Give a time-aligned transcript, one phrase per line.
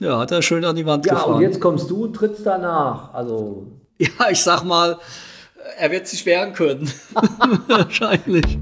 [0.00, 1.30] Ja, hat er schön an die Wand ja, gefahren.
[1.30, 3.14] Ja, und jetzt kommst du, trittst danach.
[3.14, 3.66] Also.
[3.98, 4.98] Ja, ich sag mal,
[5.78, 6.90] er wird sich wehren können.
[7.68, 8.58] Wahrscheinlich.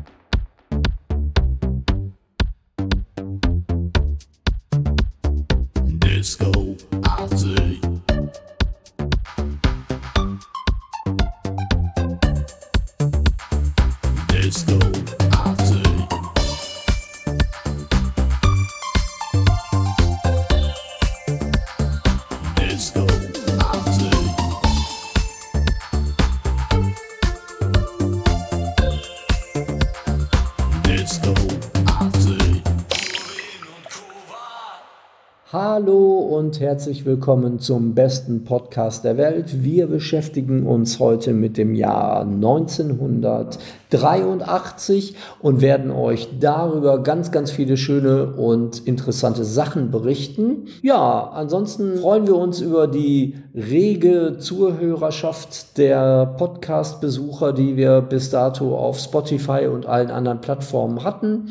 [36.62, 39.64] Herzlich willkommen zum besten Podcast der Welt.
[39.64, 47.76] Wir beschäftigen uns heute mit dem Jahr 1983 und werden euch darüber ganz, ganz viele
[47.76, 50.68] schöne und interessante Sachen berichten.
[50.82, 58.78] Ja, ansonsten freuen wir uns über die rege Zuhörerschaft der Podcast-Besucher, die wir bis dato
[58.78, 61.48] auf Spotify und allen anderen Plattformen hatten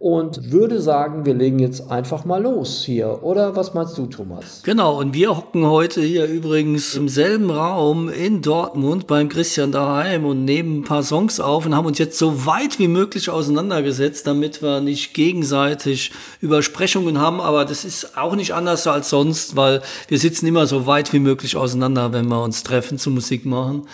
[0.00, 3.22] und würde sagen, wir legen jetzt einfach mal los hier.
[3.22, 4.62] Oder was meinst du, Thomas?
[4.64, 10.24] Genau, und wir hocken heute hier übrigens im selben Raum in Dortmund beim Christian daheim
[10.24, 14.26] und nehmen ein paar Songs auf und haben uns jetzt so weit wie möglich auseinandergesetzt,
[14.26, 17.38] damit wir nicht gegenseitig Übersprechungen haben.
[17.38, 21.18] Aber das ist auch nicht anders als sonst, weil wir sitzen immer so weit wie
[21.18, 23.86] möglich auseinander, wenn wir uns treffen zum Musik machen.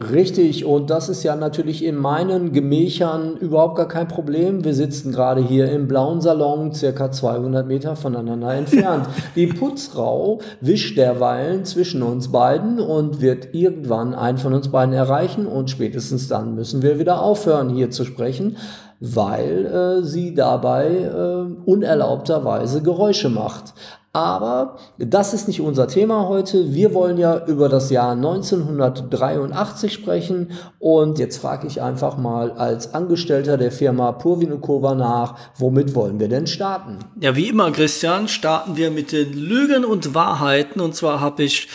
[0.00, 4.64] Richtig, und das ist ja natürlich in meinen Gemächern überhaupt gar kein Problem.
[4.64, 9.08] Wir sitzen gerade hier im blauen Salon, circa 200 Meter voneinander entfernt.
[9.34, 15.46] Die Putzfrau wischt derweilen zwischen uns beiden und wird irgendwann einen von uns beiden erreichen
[15.46, 18.56] und spätestens dann müssen wir wieder aufhören, hier zu sprechen
[19.00, 23.74] weil äh, sie dabei äh, unerlaubterweise Geräusche macht.
[24.14, 26.72] Aber das ist nicht unser Thema heute.
[26.74, 30.52] Wir wollen ja über das Jahr 1983 sprechen.
[30.78, 36.28] Und jetzt frage ich einfach mal als Angestellter der Firma Purvinukova nach, womit wollen wir
[36.28, 36.98] denn starten?
[37.20, 40.80] Ja, wie immer, Christian, starten wir mit den Lügen und Wahrheiten.
[40.80, 41.68] Und zwar habe ich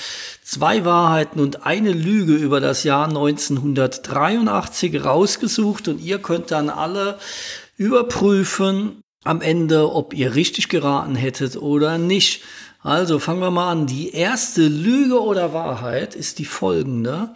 [0.43, 5.87] zwei Wahrheiten und eine Lüge über das Jahr 1983 rausgesucht.
[5.87, 7.17] Und ihr könnt dann alle
[7.77, 12.43] überprüfen, am Ende, ob ihr richtig geraten hättet oder nicht.
[12.81, 13.87] Also fangen wir mal an.
[13.87, 17.33] Die erste Lüge oder Wahrheit ist die folgende.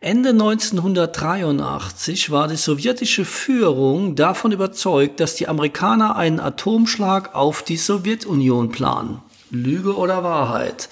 [0.00, 7.76] Ende 1983 war die sowjetische Führung davon überzeugt, dass die Amerikaner einen Atomschlag auf die
[7.76, 9.22] Sowjetunion planen.
[9.50, 10.88] Lüge oder Wahrheit?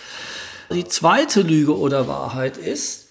[0.72, 3.06] Die zweite Lüge oder Wahrheit ist,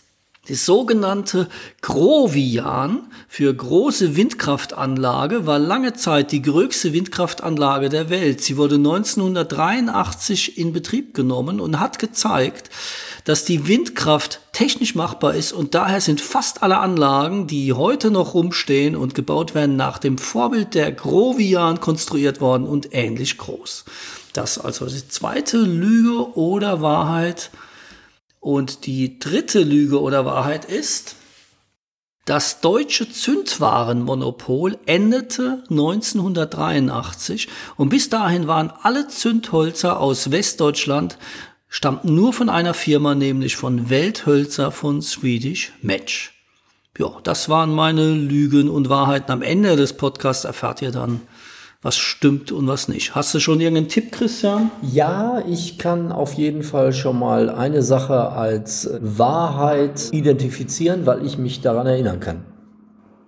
[0.48, 1.48] die sogenannte
[1.82, 8.42] Grovian für große Windkraftanlage war lange Zeit die größte Windkraftanlage der Welt.
[8.42, 12.70] Sie wurde 1983 in Betrieb genommen und hat gezeigt,
[13.24, 18.36] dass die Windkraft technisch machbar ist und daher sind fast alle Anlagen, die heute noch
[18.36, 23.86] rumstehen und gebaut werden, nach dem Vorbild der Grovian konstruiert worden und ähnlich groß.
[24.38, 27.52] Das also die zweite Lüge oder Wahrheit
[28.40, 31.16] und die dritte Lüge oder Wahrheit ist,
[32.26, 37.48] das deutsche Zündwarenmonopol endete 1983
[37.78, 41.18] und bis dahin waren alle Zündhölzer aus Westdeutschland
[41.70, 46.34] stammten nur von einer Firma, nämlich von Welthölzer von Swedish Match.
[46.98, 49.32] Ja, das waren meine Lügen und Wahrheiten.
[49.32, 51.22] Am Ende des Podcasts erfahrt ihr dann,
[51.86, 53.14] was stimmt und was nicht.
[53.14, 54.72] Hast du schon irgendeinen Tipp, Christian?
[54.82, 61.38] Ja, ich kann auf jeden Fall schon mal eine Sache als Wahrheit identifizieren, weil ich
[61.38, 62.44] mich daran erinnern kann.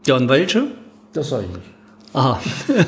[0.08, 0.64] Ja, und welche?
[1.14, 1.70] Das sage ich nicht.
[2.14, 2.40] Aha.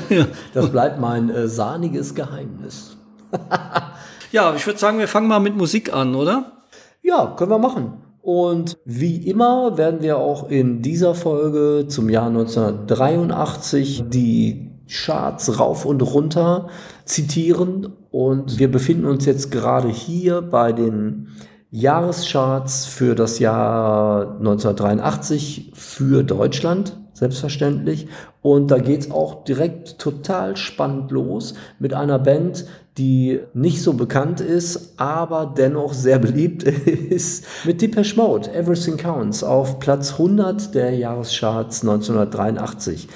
[0.56, 2.98] das bleibt mein äh, sahniges Geheimnis.
[4.32, 6.64] ja, ich würde sagen, wir fangen mal mit Musik an, oder?
[7.04, 7.94] Ja, können wir machen.
[8.24, 15.86] Und wie immer werden wir auch in dieser Folge zum Jahr 1983 die Charts rauf
[15.86, 16.68] und runter
[17.06, 17.94] zitieren.
[18.12, 21.28] Und wir befinden uns jetzt gerade hier bei den
[21.72, 28.08] Jahrescharts für das Jahr 1983 für Deutschland, selbstverständlich.
[28.42, 32.66] Und da geht es auch direkt total spannend los mit einer Band,
[32.98, 39.44] die nicht so bekannt ist, aber dennoch sehr beliebt ist, mit Depeche Mode, Everything Counts,
[39.44, 43.08] auf Platz 100 der Jahrescharts 1983.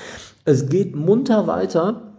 [0.45, 2.13] Es geht munter weiter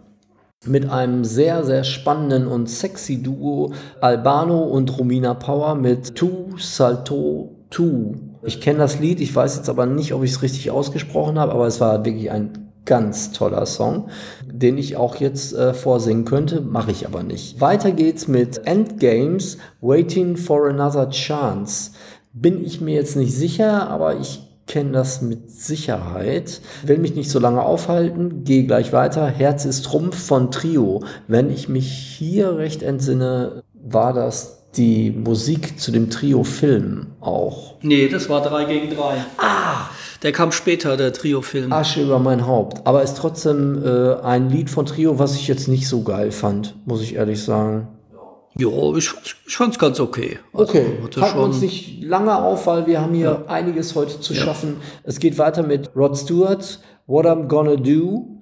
[0.65, 7.55] mit einem sehr, sehr spannenden und sexy Duo Albano und Romina Power mit Tu Salto
[7.69, 8.15] Tu.
[8.41, 11.51] Ich kenne das Lied, ich weiß jetzt aber nicht, ob ich es richtig ausgesprochen habe,
[11.51, 14.09] aber es war wirklich ein ganz toller Song,
[14.51, 17.61] den ich auch jetzt äh, vorsingen könnte, mache ich aber nicht.
[17.61, 21.91] Weiter geht's mit Endgames, Waiting for Another Chance.
[22.33, 26.61] Bin ich mir jetzt nicht sicher, aber ich kenne das mit Sicherheit.
[26.83, 29.27] Will mich nicht so lange aufhalten, gehe gleich weiter.
[29.27, 31.03] Herz ist Trumpf von Trio.
[31.27, 37.75] Wenn ich mich hier recht entsinne, war das die Musik zu dem Trio-Film auch.
[37.81, 39.25] Nee, das war 3 gegen 3.
[39.37, 39.89] Ah!
[40.23, 41.71] Der kam später, der Trio-Film.
[41.71, 42.85] Asche über mein Haupt.
[42.85, 46.75] Aber ist trotzdem äh, ein Lied von Trio, was ich jetzt nicht so geil fand,
[46.85, 47.87] muss ich ehrlich sagen.
[48.57, 49.11] Ja, ich,
[49.45, 50.39] ich fand's ganz okay.
[50.53, 53.51] Also, okay, halten uns nicht lange auf, weil wir haben hier ja.
[53.51, 54.43] einiges heute zu ja.
[54.43, 54.77] schaffen.
[55.03, 58.39] Es geht weiter mit Rod Stewart, What I'm Gonna Do.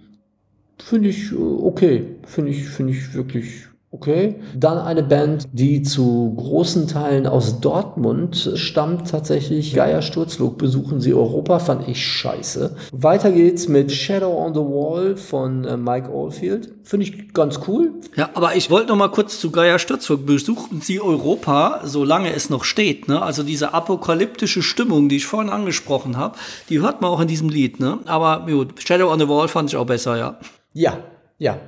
[0.78, 2.16] Finde ich äh, okay.
[2.28, 4.38] Finde ich, finde ich wirklich Okay.
[4.56, 9.76] Dann eine Band, die zu großen Teilen aus Dortmund stammt, tatsächlich.
[9.76, 12.76] Geier Sturzlug besuchen sie Europa, fand ich scheiße.
[12.92, 16.74] Weiter geht's mit Shadow on the Wall von äh, Mike Oldfield.
[16.82, 17.92] Finde ich ganz cool.
[18.16, 20.26] Ja, aber ich wollte noch mal kurz zu Geier Sturzlug.
[20.26, 23.08] Besuchen sie Europa, solange es noch steht.
[23.08, 23.22] Ne?
[23.22, 26.36] Also diese apokalyptische Stimmung, die ich vorhin angesprochen habe,
[26.70, 27.80] die hört man auch in diesem Lied.
[27.80, 28.00] Ne?
[28.06, 30.40] Aber gut, Shadow on the Wall fand ich auch besser, ja.
[30.74, 30.98] Ja,
[31.38, 31.60] ja.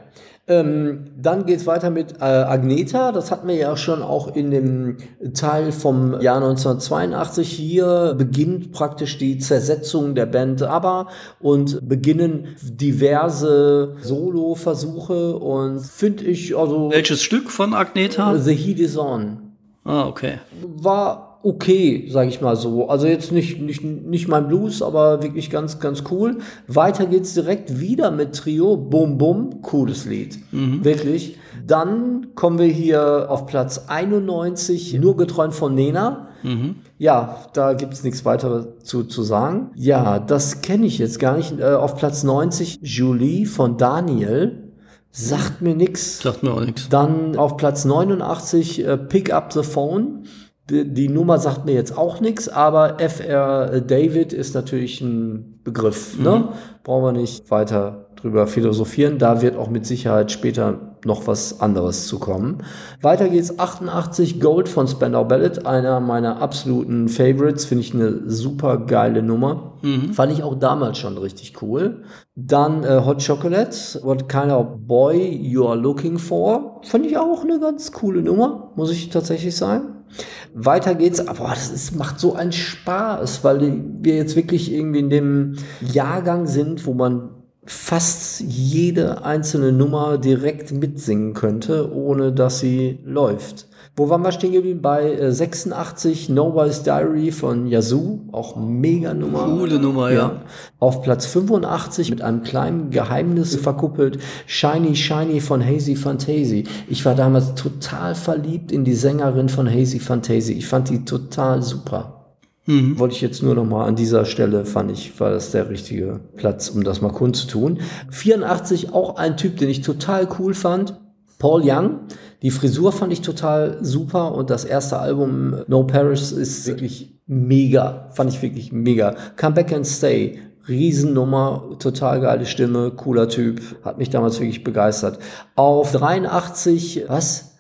[0.48, 3.12] Ähm, dann geht es weiter mit äh, Agneta.
[3.12, 4.98] Das hatten wir ja schon auch in dem
[5.34, 7.50] Teil vom Jahr 1982.
[7.50, 11.10] Hier beginnt praktisch die Zersetzung der Band ABBA
[11.40, 16.92] und beginnen diverse Solo-Versuche und finde ich also.
[16.92, 18.38] Welches Stück von Agneta?
[18.38, 19.46] The Heat is On.
[19.84, 20.40] Ah, okay.
[20.62, 22.90] War okay, sage ich mal so.
[22.90, 26.40] Also jetzt nicht, nicht, nicht mein Blues, aber wirklich ganz, ganz cool.
[26.68, 28.76] Weiter geht's direkt wieder mit Trio.
[28.76, 30.40] Bum Bum, cooles Lied.
[30.52, 30.84] Mhm.
[30.84, 31.38] Wirklich.
[31.66, 36.30] Dann kommen wir hier auf Platz 91, nur geträumt von Nena.
[36.42, 36.78] Mhm.
[36.98, 39.72] Ja, da gibt's nichts weiter zu, zu sagen.
[39.76, 41.60] Ja, das kenne ich jetzt gar nicht.
[41.60, 44.64] Äh, auf Platz 90, Julie von Daniel.
[45.12, 46.20] Sagt mir nix.
[46.20, 46.90] Sagt mir auch nix.
[46.90, 50.26] Dann auf Platz 89, äh, Pick Up the Phone.
[50.70, 56.18] Die, Nummer sagt mir jetzt auch nichts, aber FR David ist natürlich ein Begriff.
[56.18, 56.30] Ne?
[56.30, 56.36] Mhm.
[56.36, 56.50] Ne?
[56.84, 59.20] Brauchen wir nicht weiter drüber philosophieren.
[59.20, 62.64] Da wird auch mit Sicherheit später noch was anderes zu kommen.
[63.02, 67.66] Weiter geht's 88 Gold von Spandau Ballet, einer meiner absoluten Favorites.
[67.66, 69.74] Finde ich eine super geile Nummer.
[69.84, 70.14] Mhm.
[70.14, 72.04] Fand ich auch damals schon richtig cool.
[72.36, 76.82] Dann äh, Hot Chocolate, What Kind of Boy You Are Looking For.
[76.84, 80.05] Fand ich auch eine ganz coole Nummer, muss ich tatsächlich sagen.
[80.54, 85.10] Weiter geht's, aber das ist, macht so einen Spaß, weil wir jetzt wirklich irgendwie in
[85.10, 87.30] dem Jahrgang sind, wo man
[87.66, 93.68] fast jede einzelne Nummer direkt mitsingen könnte, ohne dass sie läuft.
[93.98, 94.82] Wo waren wir stehen geblieben?
[94.82, 99.46] Bei 86 äh, Nobody's Diary von Yazoo, auch mega Nummer.
[99.46, 100.18] Coole Nummer, ja.
[100.18, 100.42] ja.
[100.80, 106.66] Auf Platz 85 mit einem kleinen Geheimnis verkuppelt Shiny Shiny von Hazy Fantasy.
[106.90, 110.54] Ich war damals total verliebt in die Sängerin von Hazy Fantasy.
[110.54, 112.26] Ich fand die total super.
[112.66, 113.00] Mhm.
[113.00, 116.20] Wollte ich jetzt nur noch mal an dieser Stelle, fand ich, war das der richtige
[116.36, 117.80] Platz, um das mal kundzutun.
[118.10, 121.00] 84 auch ein Typ, den ich total cool fand.
[121.38, 122.00] Paul Young.
[122.46, 128.08] Die Frisur fand ich total super und das erste Album No Paris ist wirklich mega.
[128.12, 129.16] Fand ich wirklich mega.
[129.36, 130.38] Come Back and Stay.
[130.68, 135.18] Riesennummer, total geile Stimme, cooler Typ, hat mich damals wirklich begeistert.
[135.56, 137.56] Auf 83, was?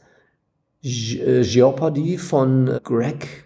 [0.84, 3.46] Äh, Jeopardy von Greg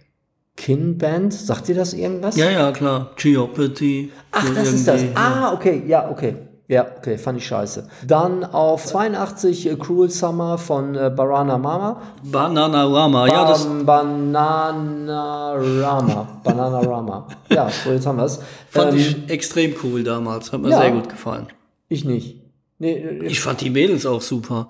[0.58, 2.36] Kin Band, sagt dir das irgendwas?
[2.36, 3.12] Ja, ja, klar.
[3.18, 4.12] Jeopardy.
[4.32, 5.06] Ach, das ist das.
[5.16, 6.49] Ah, okay, ja, okay.
[6.70, 7.90] Ja, okay, fand ich scheiße.
[8.06, 12.00] Dann auf 82 äh, Cruel Summer von äh, Banana Mama.
[12.22, 13.68] Banana Rama, ja, das.
[13.84, 16.28] Banana Rama.
[16.44, 17.28] Banana Rama.
[17.50, 18.40] Ja, so jetzt haben wir es.
[18.70, 20.54] Fand ähm, ich extrem cool damals.
[20.54, 21.48] Hat mir ja, sehr gut gefallen.
[21.88, 22.40] Ich nicht.
[22.78, 24.70] Nee, äh, ich fand die Mädels auch super.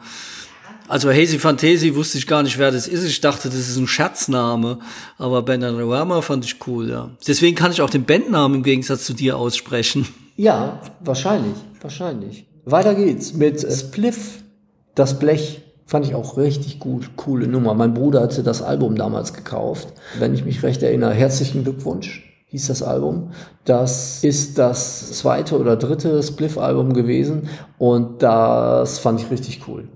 [0.88, 3.04] Also Hazy Fantasy wusste ich gar nicht, wer das ist.
[3.04, 4.80] Ich dachte, das ist ein Scherzname.
[5.18, 7.10] Aber Bananarama fand ich cool, ja.
[7.28, 10.08] Deswegen kann ich auch den Bandnamen im Gegensatz zu dir aussprechen.
[10.40, 12.48] Ja, wahrscheinlich, wahrscheinlich.
[12.64, 14.42] Weiter geht's mit Spliff,
[14.96, 15.66] das Blech.
[15.86, 17.74] Fand ich auch richtig gut, coole Nummer.
[17.74, 19.90] Mein Bruder hatte das Album damals gekauft.
[20.18, 23.32] Wenn ich mich recht erinnere, herzlichen Glückwunsch hieß das Album.
[23.66, 29.90] Das ist das zweite oder dritte Spliff-Album gewesen und das fand ich richtig cool.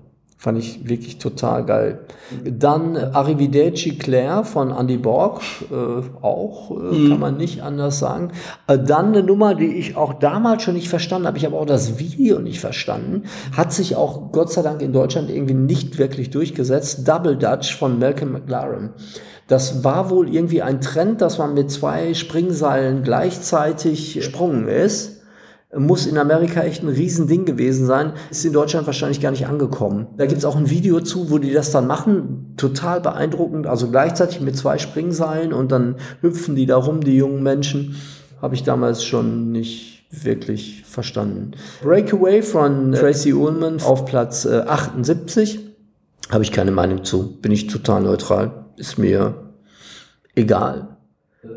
[0.44, 2.00] Fand ich wirklich total geil.
[2.44, 5.74] Dann Arrivederci Claire von Andy Borg, äh,
[6.20, 7.08] auch, äh, mhm.
[7.08, 8.32] kann man nicht anders sagen.
[8.66, 11.64] Äh, dann eine Nummer, die ich auch damals schon nicht verstanden habe, ich habe auch
[11.64, 13.22] das Video nicht verstanden,
[13.56, 17.08] hat sich auch Gott sei Dank in Deutschland irgendwie nicht wirklich durchgesetzt.
[17.08, 18.90] Double Dutch von Malcolm McLaren.
[19.48, 25.13] Das war wohl irgendwie ein Trend, dass man mit zwei Springseilen gleichzeitig sprungen ist
[25.76, 28.12] muss in Amerika echt ein Riesending gewesen sein.
[28.30, 30.06] Ist in Deutschland wahrscheinlich gar nicht angekommen.
[30.16, 32.54] Da gibt's auch ein Video zu, wo die das dann machen.
[32.56, 33.66] Total beeindruckend.
[33.66, 37.96] Also gleichzeitig mit zwei Springseilen und dann hüpfen die da rum, die jungen Menschen.
[38.40, 41.52] Habe ich damals schon nicht wirklich verstanden.
[41.82, 45.60] Breakaway von Tracy Ullman auf Platz äh, 78.
[46.30, 47.36] Habe ich keine Meinung zu.
[47.40, 48.64] Bin ich total neutral.
[48.76, 49.34] Ist mir
[50.34, 50.93] egal.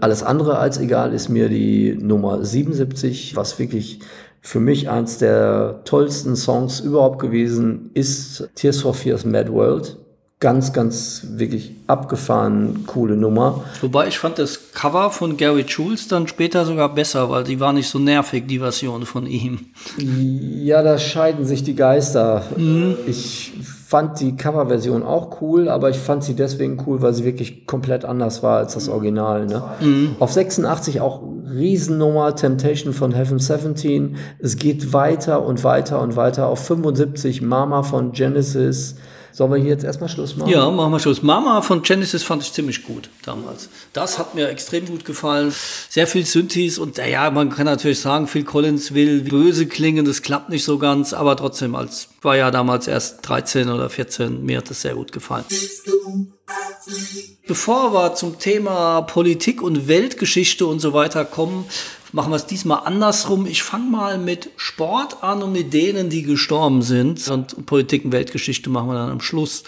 [0.01, 3.99] Alles andere als egal ist mir die Nummer 77, was wirklich
[4.41, 9.97] für mich eins der tollsten Songs überhaupt gewesen ist Tears for Fears Mad World.
[10.39, 13.63] Ganz, ganz wirklich abgefahren, coole Nummer.
[13.81, 17.73] Wobei ich fand das Cover von Gary Jules dann später sogar besser, weil die war
[17.73, 19.71] nicht so nervig, die Version von ihm.
[19.97, 22.43] Ja, da scheiden sich die Geister.
[22.55, 22.97] Mhm.
[23.07, 23.53] Ich
[23.87, 28.05] fand die Coverversion auch cool, aber ich fand sie deswegen cool, weil sie wirklich komplett
[28.05, 29.47] anders war als das Original.
[29.47, 29.63] Ne?
[29.79, 30.17] Mhm.
[30.19, 34.17] Auf 86 auch Riesennummer, Temptation von Heaven 17.
[34.39, 36.47] Es geht weiter und weiter und weiter.
[36.47, 38.97] Auf 75 Mama von Genesis.
[39.37, 40.49] Sollen wir hier jetzt erstmal Schluss machen?
[40.49, 41.21] Ja, machen wir Schluss.
[41.21, 43.69] Mama von Genesis fand ich ziemlich gut damals.
[43.93, 45.53] Das hat mir extrem gut gefallen.
[45.89, 50.23] Sehr viel Synthes und ja, man kann natürlich sagen, Phil Collins will böse klingen, das
[50.23, 54.57] klappt nicht so ganz, aber trotzdem, als war ja damals erst 13 oder 14, mir
[54.57, 55.45] hat das sehr gut gefallen.
[57.47, 61.65] Bevor wir zum Thema Politik und Weltgeschichte und so weiter kommen,
[62.13, 63.45] machen wir es diesmal andersrum.
[63.45, 67.27] Ich fange mal mit Sport an und mit denen, die gestorben sind.
[67.29, 69.63] Und Politik und Weltgeschichte machen wir dann am Schluss.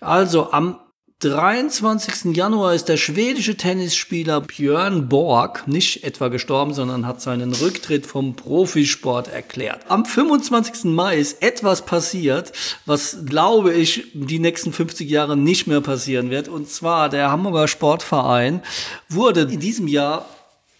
[0.00, 0.78] Also am
[1.22, 2.36] 23.
[2.36, 8.34] Januar ist der schwedische Tennisspieler Björn Borg nicht etwa gestorben, sondern hat seinen Rücktritt vom
[8.34, 9.82] Profisport erklärt.
[9.88, 10.84] Am 25.
[10.86, 12.52] Mai ist etwas passiert,
[12.86, 16.48] was glaube ich die nächsten 50 Jahre nicht mehr passieren wird.
[16.48, 18.60] Und zwar der Hamburger Sportverein
[19.08, 20.26] wurde in diesem Jahr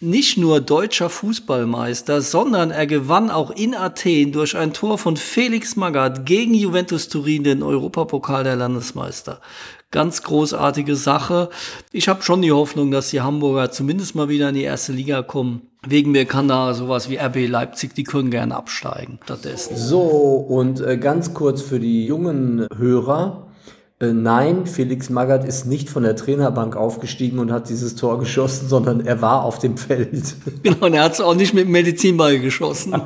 [0.03, 5.75] nicht nur deutscher Fußballmeister, sondern er gewann auch in Athen durch ein Tor von Felix
[5.75, 9.39] Magath gegen Juventus Turin den Europapokal der Landesmeister.
[9.91, 11.49] Ganz großartige Sache.
[11.91, 15.21] Ich habe schon die Hoffnung, dass die Hamburger zumindest mal wieder in die erste Liga
[15.21, 15.61] kommen.
[15.85, 19.75] Wegen mir kann da sowas wie RB Leipzig, die können gerne absteigen stattdessen.
[19.75, 23.47] So, und äh, ganz kurz für die jungen Hörer.
[24.03, 28.67] Äh, nein, Felix Magath ist nicht von der Trainerbank aufgestiegen und hat dieses Tor geschossen,
[28.67, 30.35] sondern er war auf dem Feld.
[30.63, 32.93] Genau, und er hat es auch nicht mit dem Medizinball geschossen.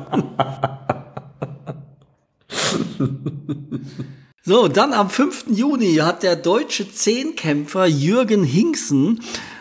[4.42, 5.46] so, dann am 5.
[5.50, 9.20] Juni hat der deutsche Zehnkämpfer Jürgen Hinksen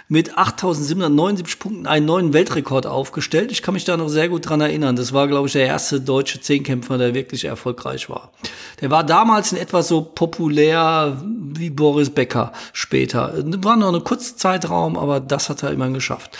[0.09, 3.51] mit 8.779 Punkten einen neuen Weltrekord aufgestellt.
[3.51, 4.95] Ich kann mich da noch sehr gut dran erinnern.
[4.95, 8.31] Das war, glaube ich, der erste deutsche Zehnkämpfer, der wirklich erfolgreich war.
[8.79, 13.33] Der war damals in etwa so populär wie Boris Becker später.
[13.63, 16.37] War noch ein kurzer Zeitraum, aber das hat er immerhin geschafft.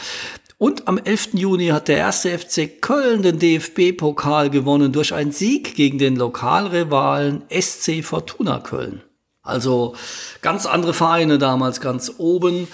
[0.60, 1.34] Und am 11.
[1.34, 7.44] Juni hat der erste FC Köln den DFB-Pokal gewonnen durch einen Sieg gegen den Lokalrivalen
[7.52, 9.04] SC Fortuna Köln.
[9.44, 9.94] Also
[10.42, 12.68] ganz andere Vereine damals ganz oben.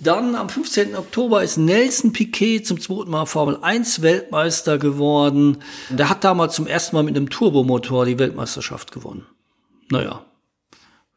[0.00, 0.94] Dann am 15.
[0.96, 5.58] Oktober ist Nelson Piquet zum zweiten Mal Formel 1 Weltmeister geworden.
[5.90, 9.26] Der hat damals zum ersten Mal mit einem Turbomotor die Weltmeisterschaft gewonnen.
[9.90, 10.24] Naja,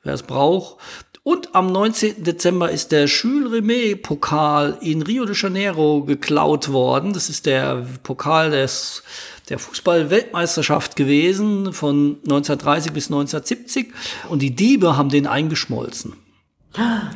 [0.04, 0.78] wer es braucht.
[1.24, 2.24] Und am 19.
[2.24, 7.14] Dezember ist der Jules Rimet Pokal in Rio de Janeiro geklaut worden.
[7.14, 9.04] Das ist der Pokal des,
[9.50, 13.94] der Fußball-Weltmeisterschaft gewesen von 1930 bis 1970.
[14.30, 16.14] Und die Diebe haben den eingeschmolzen.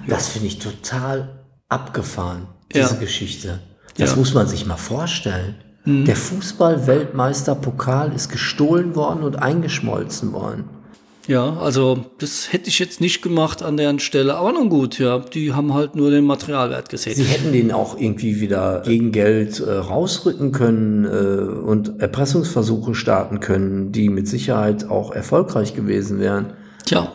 [0.08, 1.35] Das finde ich total
[1.70, 3.00] abgefahren, diese ja.
[3.00, 3.60] Geschichte.
[3.98, 4.16] Das ja.
[4.18, 5.56] muss man sich mal vorstellen.
[5.86, 6.06] Mhm.
[6.06, 10.66] Der Fußball-Weltmeister-Pokal ist gestohlen worden und eingeschmolzen worden.
[11.28, 15.18] Ja, also das hätte ich jetzt nicht gemacht an deren Stelle, aber nun gut, ja,
[15.20, 17.16] die haben halt nur den Materialwert gesehen.
[17.16, 23.40] Sie hätten den auch irgendwie wieder gegen Geld äh, rausrücken können äh, und Erpressungsversuche starten
[23.40, 26.54] können, die mit Sicherheit auch erfolgreich gewesen wären.
[26.86, 27.12] Tja.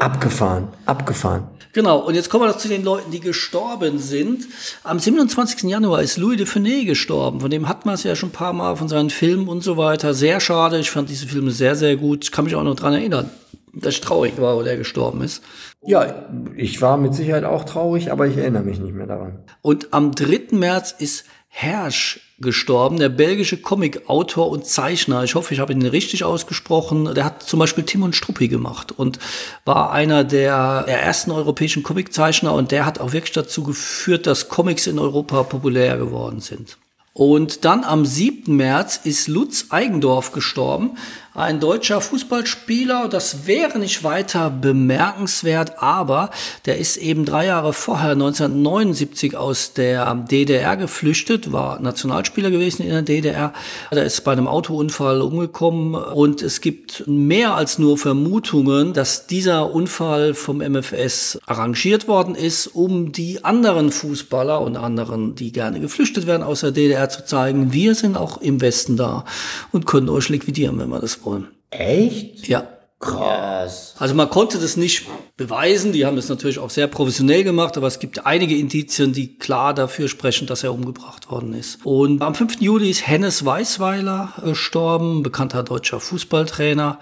[0.00, 1.44] Abgefahren, abgefahren.
[1.74, 4.46] Genau, und jetzt kommen wir noch zu den Leuten, die gestorben sind.
[4.84, 5.68] Am 27.
[5.68, 7.40] Januar ist Louis de Funès gestorben.
[7.40, 9.76] Von dem hat man es ja schon ein paar Mal von seinen Filmen und so
[9.76, 10.14] weiter.
[10.14, 10.78] Sehr schade.
[10.78, 12.22] Ich fand diese Filme sehr, sehr gut.
[12.22, 13.28] Ich kann mich auch noch dran erinnern,
[13.72, 15.42] dass ich traurig war, wo der gestorben ist.
[15.84, 16.26] Ja,
[16.56, 19.42] ich war mit Sicherheit auch traurig, aber ich erinnere mich nicht mehr daran.
[19.60, 20.56] Und am 3.
[20.56, 25.22] März ist Hersch gestorben, der belgische Comic-Autor und Zeichner.
[25.24, 27.14] Ich hoffe, ich habe ihn richtig ausgesprochen.
[27.14, 29.18] Der hat zum Beispiel Tim und Struppi gemacht und
[29.64, 34.48] war einer der, der ersten europäischen Comic-Zeichner und der hat auch wirklich dazu geführt, dass
[34.48, 36.76] Comics in Europa populär geworden sind.
[37.16, 38.56] Und dann am 7.
[38.56, 40.96] März ist Lutz Eigendorf gestorben,
[41.32, 43.08] ein deutscher Fußballspieler.
[43.08, 46.30] Das wäre nicht weiter bemerkenswert, aber
[46.66, 52.90] der ist eben drei Jahre vorher, 1979, aus der DDR geflüchtet, war Nationalspieler gewesen in
[52.90, 53.52] der DDR.
[53.92, 59.72] Der ist bei einem Autounfall umgekommen und es gibt mehr als nur Vermutungen, dass dieser
[59.72, 66.28] Unfall vom MFS arrangiert worden ist, um die anderen Fußballer und anderen, die gerne geflüchtet
[66.28, 69.24] werden aus der DDR, zu zeigen, wir sind auch im Westen da
[69.72, 71.48] und können euch liquidieren, wenn wir das wollen.
[71.70, 72.48] Echt?
[72.48, 72.68] Ja.
[73.00, 73.94] Krass.
[73.98, 75.06] Also man konnte das nicht
[75.36, 79.36] beweisen, die haben das natürlich auch sehr professionell gemacht, aber es gibt einige Indizien, die
[79.36, 81.84] klar dafür sprechen, dass er umgebracht worden ist.
[81.84, 82.60] Und am 5.
[82.60, 86.98] Juli ist Hennes Weißweiler gestorben, bekannter deutscher Fußballtrainer.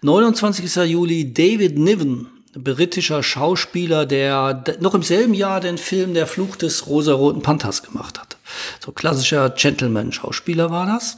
[0.00, 0.74] 29.
[0.90, 6.86] Juli David Niven, britischer Schauspieler, der noch im selben Jahr den Film Der Fluch des
[6.86, 8.31] rosaroten Panthers gemacht hat.
[8.80, 11.16] So klassischer Gentleman-Schauspieler war das.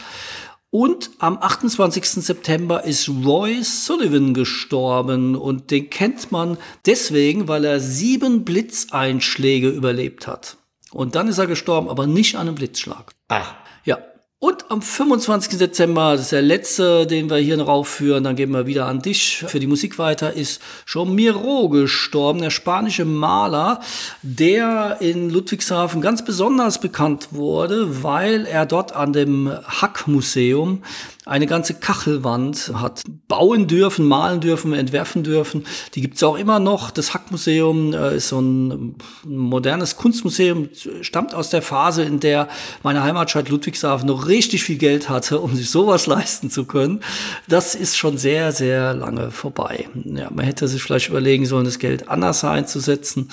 [0.70, 2.04] Und am 28.
[2.04, 10.26] September ist Roy Sullivan gestorben und den kennt man deswegen, weil er sieben Blitzeinschläge überlebt
[10.26, 10.56] hat.
[10.90, 13.12] Und dann ist er gestorben, aber nicht an einem Blitzschlag.
[13.28, 13.54] Ach.
[14.44, 15.58] Und am 25.
[15.58, 19.00] Dezember, das ist der letzte, den wir hier noch aufführen, dann gehen wir wieder an
[19.00, 23.80] dich für die Musik weiter, ist Jean Miro gestorben, der spanische Maler,
[24.20, 30.82] der in Ludwigshafen ganz besonders bekannt wurde, weil er dort an dem Hack-Museum
[31.26, 35.64] eine ganze Kachelwand hat bauen dürfen, malen dürfen, entwerfen dürfen.
[35.94, 36.90] Die gibt's auch immer noch.
[36.90, 40.68] Das Hackmuseum äh, ist so ein modernes Kunstmuseum,
[41.00, 42.48] stammt aus der Phase, in der
[42.82, 47.00] meine Heimatstadt Ludwigshafen noch richtig viel Geld hatte, um sich sowas leisten zu können.
[47.48, 49.88] Das ist schon sehr, sehr lange vorbei.
[50.04, 53.30] Ja, man hätte sich vielleicht überlegen sollen, das Geld anders einzusetzen.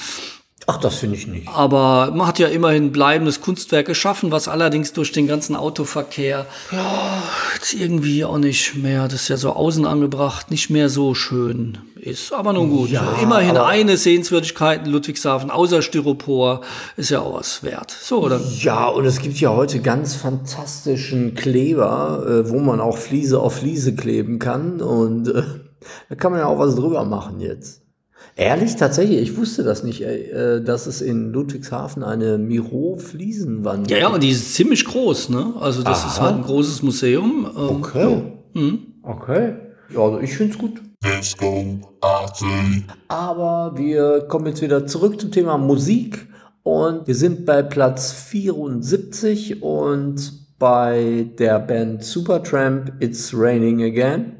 [0.72, 1.50] Ach, das finde ich nicht.
[1.50, 7.24] Aber man hat ja immerhin bleibendes Kunstwerk geschaffen, was allerdings durch den ganzen Autoverkehr ja,
[7.56, 11.80] jetzt irgendwie auch nicht mehr, das ist ja so außen angebracht, nicht mehr so schön
[11.96, 12.32] ist.
[12.32, 16.62] Aber nun gut, Ja, immerhin eine Sehenswürdigkeit in Ludwigshafen, außer Styropor,
[16.96, 17.92] ist ja auch was wert.
[17.92, 18.40] So, oder?
[18.60, 23.56] Ja, und es gibt ja heute ganz fantastischen Kleber, äh, wo man auch Fliese auf
[23.56, 24.80] Fliese kleben kann.
[24.80, 25.44] Und äh,
[26.08, 27.81] da kann man ja auch was drüber machen jetzt.
[28.36, 34.08] Ehrlich, tatsächlich, ich wusste das nicht, äh, dass es in Ludwigshafen eine Miro-Fliesenwand Ja, ja,
[34.10, 35.54] und die ist ziemlich groß, ne?
[35.60, 36.28] Also das ist Aha.
[36.28, 37.46] halt ein großes Museum.
[37.56, 38.22] Ähm, Okay.
[38.54, 38.80] Mhm.
[39.04, 39.56] Okay.
[39.94, 40.82] Ja, also ich finde es gut.
[41.04, 42.84] Let's go, Arty.
[43.08, 46.28] Aber wir kommen jetzt wieder zurück zum Thema Musik
[46.64, 54.34] und wir sind bei Platz 74 und bei der Band Supertramp It's Raining Again.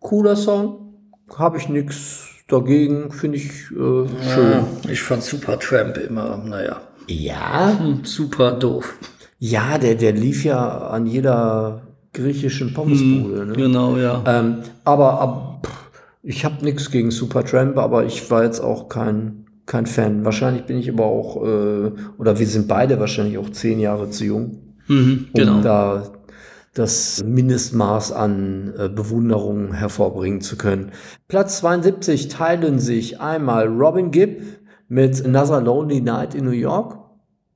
[0.00, 0.94] Cooler Song,
[1.36, 4.64] habe ich nichts dagegen, finde ich äh, schön.
[4.90, 8.94] Ich fand Supertramp immer, naja, Ja, super doof.
[9.38, 11.82] ja, der, der lief ja an jeder
[12.12, 13.46] griechischen Pommesbude.
[13.46, 13.52] Ne?
[13.54, 14.22] Genau, ja.
[14.26, 15.68] Ähm, aber ab,
[16.22, 20.24] ich habe nichts gegen Supertramp, aber ich war jetzt auch kein, kein Fan.
[20.24, 24.24] Wahrscheinlich bin ich aber auch, äh, oder wir sind beide wahrscheinlich auch zehn Jahre zu
[24.24, 25.60] jung, Mhm, um genau.
[25.62, 26.12] da
[26.76, 30.92] das Mindestmaß an äh, Bewunderung hervorbringen zu können.
[31.26, 34.42] Platz 72 teilen sich einmal Robin Gibb
[34.88, 36.98] mit Another Lonely Night in New York.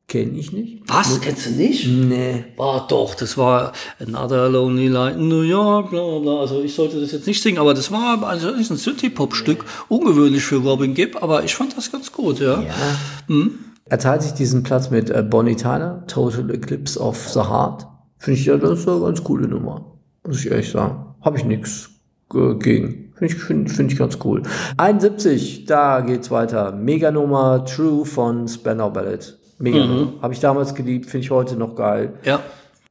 [0.09, 0.83] Kenne ich nicht.
[0.89, 1.21] Was?
[1.21, 1.87] Kennst du nicht?
[1.87, 2.47] Nee.
[2.59, 6.41] Ah, doch, das war Another Lonely Night in New York, bla bla bla.
[6.41, 9.67] Also ich sollte das jetzt nicht singen, aber das war also ein Synthie-Pop-Stück.
[9.89, 12.63] Ungewöhnlich für Robin Gibb, aber ich fand das ganz gut, ja.
[12.63, 13.47] Ja.
[13.85, 17.90] Er teilt sich diesen Platz mit äh, Bonnie Tyler, Total Eclipse of the Heart.
[18.21, 19.97] Finde ich ja, das ist eine ganz coole Nummer.
[20.27, 21.15] Muss ich ehrlich sagen.
[21.23, 21.89] Habe ich nichts
[22.29, 23.15] gegen.
[23.15, 24.43] Finde ich, find, find ich ganz cool.
[24.77, 26.73] 71, da geht's weiter.
[26.73, 29.39] Mega-Nummer True von Spandau Ballet.
[29.59, 30.13] Mega-Nummer.
[30.21, 32.13] Habe ich damals geliebt, finde ich heute noch geil.
[32.23, 32.41] Ja.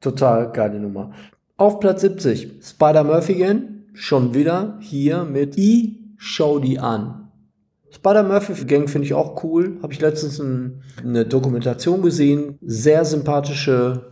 [0.01, 1.11] Total geile Nummer.
[1.57, 7.29] Auf Platz 70, Spider Murphy Gang, schon wieder hier mit I, schau die an.
[7.91, 9.77] Spider Murphy Gang finde ich auch cool.
[9.83, 12.57] Habe ich letztens ein, eine Dokumentation gesehen.
[12.61, 14.09] Sehr sympathische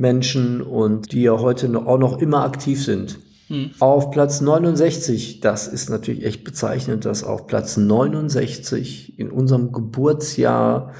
[0.00, 3.18] Menschen und die ja heute auch noch immer aktiv sind.
[3.80, 10.92] Auf Platz 69, das ist natürlich echt bezeichnend, dass auf Platz 69 in unserem Geburtsjahr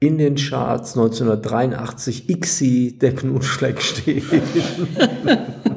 [0.00, 4.24] in den Charts 1983 Ixi der Knutschfleck steht.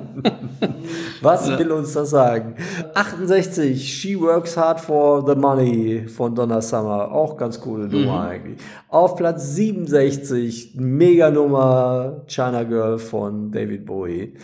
[1.27, 2.55] Was will uns das sagen?
[2.93, 7.11] 68, She Works Hard for the Money von Donna Summer.
[7.11, 8.59] Auch ganz coole Nummer eigentlich.
[8.87, 14.35] Auf Platz 67, Mega Nummer China Girl von David Bowie.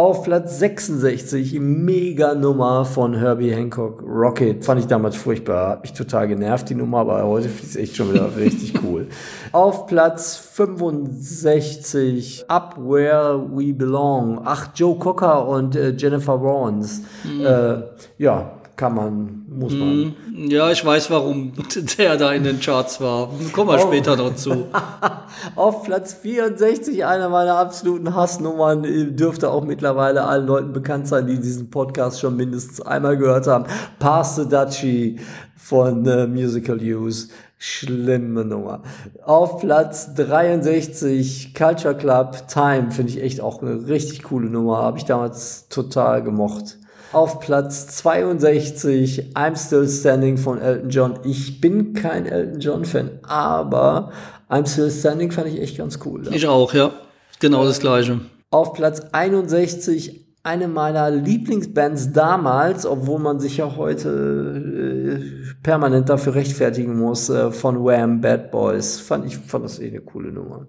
[0.00, 4.64] Auf Platz 66, mega Nummer von Herbie Hancock, Rocket.
[4.64, 7.76] Fand ich damals furchtbar, hat mich total genervt, die Nummer, aber heute finde ich es
[7.76, 9.08] echt schon wieder richtig cool.
[9.52, 14.40] Auf Platz 65, Up Where We Belong.
[14.42, 17.02] Ach, Joe Cocker und äh, Jennifer Lawrence.
[17.22, 17.44] Mhm.
[17.44, 17.82] Äh,
[18.16, 20.14] ja, kann man, muss man.
[20.30, 20.50] Mhm.
[20.50, 21.52] Ja, ich weiß, warum
[21.98, 23.28] der da in den Charts war.
[23.52, 23.88] Kommen wir oh.
[23.88, 24.68] später noch zu.
[25.54, 28.82] Auf Platz 64, einer meiner absoluten Hassnummern,
[29.16, 33.66] dürfte auch mittlerweile allen Leuten bekannt sein, die diesen Podcast schon mindestens einmal gehört haben.
[33.98, 35.20] Pass the Dutchie
[35.56, 37.28] von äh, Musical Use.
[37.58, 38.80] Schlimme Nummer.
[39.22, 44.78] Auf Platz 63 Culture Club Time finde ich echt auch eine richtig coole Nummer.
[44.78, 46.78] Habe ich damals total gemocht.
[47.12, 51.18] Auf Platz 62 I'm Still Standing von Elton John.
[51.24, 54.12] Ich bin kein Elton John Fan, aber
[54.48, 56.24] I'm Still Standing fand ich echt ganz cool.
[56.26, 56.32] Ja.
[56.32, 56.92] Ich auch, ja.
[57.40, 58.20] Genau das gleiche.
[58.50, 66.34] Auf Platz 61 eine meiner Lieblingsbands damals, obwohl man sich ja heute äh, permanent dafür
[66.34, 69.00] rechtfertigen muss, äh, von Wham Bad Boys.
[69.00, 70.66] Fand ich fand das eh eine coole Nummer.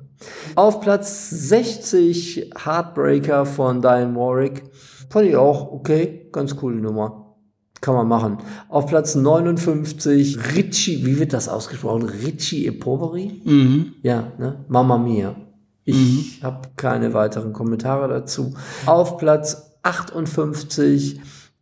[0.55, 4.63] Auf Platz 60 Heartbreaker von Diane Warwick.
[5.11, 7.35] Fand ich auch okay, ganz coole Nummer.
[7.81, 8.37] Kann man machen.
[8.69, 12.03] Auf Platz 59 Richie, wie wird das ausgesprochen?
[12.03, 13.41] Richie Epoveri?
[13.43, 13.93] Mhm.
[14.03, 14.63] Ja, ne?
[14.69, 15.35] Mama Mia.
[15.83, 16.45] Ich mhm.
[16.45, 18.53] habe keine weiteren Kommentare dazu.
[18.85, 21.19] Auf Platz 58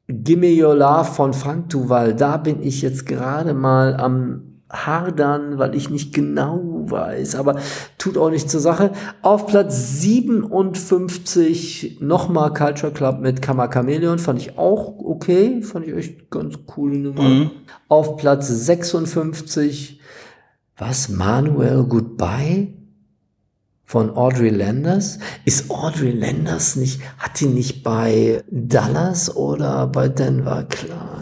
[0.07, 2.13] Gimme Your Love von Frank Duval.
[2.13, 7.55] Da bin ich jetzt gerade mal am hadern, weil ich nicht genau weiß, aber
[7.97, 8.91] tut auch nicht zur Sache.
[9.21, 15.95] Auf Platz 57 nochmal Culture Club mit Kammer Chameleon, fand ich auch okay, fand ich
[15.95, 17.23] echt ganz coole Nummer.
[17.23, 17.51] Mhm.
[17.87, 19.99] Auf Platz 56
[20.79, 22.73] was Manuel Goodbye
[23.83, 25.19] von Audrey Landers.
[25.45, 31.18] Ist Audrey Landers nicht, hat die nicht bei Dallas oder bei Denver Clan?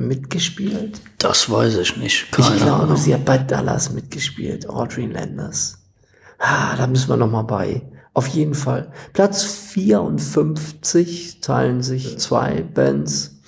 [0.00, 1.00] Mitgespielt?
[1.18, 2.32] Das weiß ich nicht.
[2.32, 2.96] Keine ich glaube, Ahnung.
[2.96, 5.78] sie hat bei Dallas mitgespielt, Audrey Landers.
[6.38, 7.82] Ah, da müssen wir noch mal bei.
[8.12, 8.92] Auf jeden Fall.
[9.12, 13.40] Platz 54 teilen sich zwei Bands.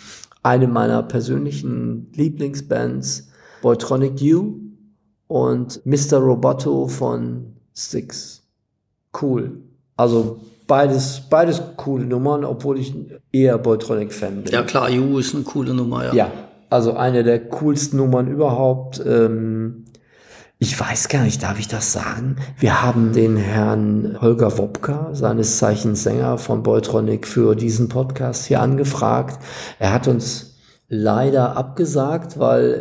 [0.43, 3.29] Eine meiner persönlichen Lieblingsbands,
[3.63, 4.61] Boytronic U
[5.29, 6.19] und Mr.
[6.19, 8.43] Roboto von Styx.
[9.21, 9.63] Cool.
[9.97, 12.95] Also beides, beides coole Nummern, obwohl ich
[13.33, 14.53] eher Boytronic-Fan bin.
[14.53, 16.15] Ja klar, You ist eine coole Nummer, ja.
[16.15, 16.31] Ja,
[16.71, 19.03] also eine der coolsten Nummern überhaupt.
[19.05, 19.85] Ähm,
[20.59, 22.37] ich weiß gar nicht, darf ich das sagen?
[22.57, 28.61] Wir haben den Herrn Holger Wopka, seines Zeichens Sänger von Boytronic, für diesen Podcast hier
[28.61, 29.41] angefragt.
[29.81, 32.81] Er hat uns leider abgesagt, weil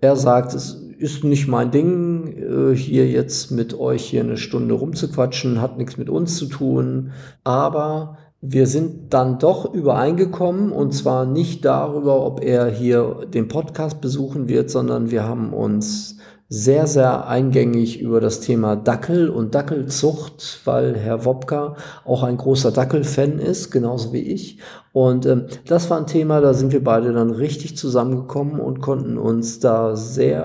[0.00, 4.74] er sagt, es ist nicht mein Ding, äh, hier jetzt mit euch hier eine Stunde
[4.74, 7.12] rumzuquatschen, hat nichts mit uns zu tun,
[7.44, 14.00] aber wir sind dann doch übereingekommen und zwar nicht darüber, ob er hier den Podcast
[14.00, 16.16] besuchen wird, sondern wir haben uns
[16.48, 22.70] sehr, sehr eingängig über das Thema Dackel und Dackelzucht, weil Herr Wopka auch ein großer
[22.70, 24.60] Dackel-Fan ist, genauso wie ich.
[24.92, 29.18] Und ähm, das war ein Thema, da sind wir beide dann richtig zusammengekommen und konnten
[29.18, 30.44] uns da sehr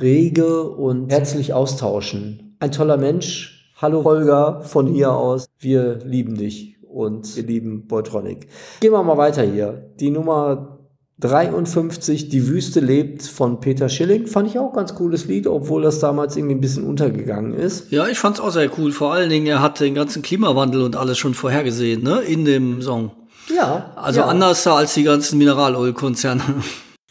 [0.00, 2.56] rege und herzlich austauschen.
[2.60, 3.72] Ein toller Mensch.
[3.80, 5.46] Hallo Holger von hier aus.
[5.58, 8.46] Wir lieben dich und wir lieben Boytronic.
[8.80, 9.90] Gehen wir mal weiter hier.
[9.98, 10.78] Die Nummer
[11.18, 14.26] 53, Die Wüste lebt von Peter Schilling.
[14.26, 17.90] Fand ich auch ganz cooles Lied, obwohl das damals irgendwie ein bisschen untergegangen ist.
[17.90, 18.92] Ja, ich fand es auch sehr cool.
[18.92, 22.82] Vor allen Dingen, er hat den ganzen Klimawandel und alles schon vorhergesehen, ne, in dem
[22.82, 23.12] Song.
[23.54, 23.92] Ja.
[23.96, 24.26] Also ja.
[24.26, 26.42] anders als die ganzen Mineralölkonzerne.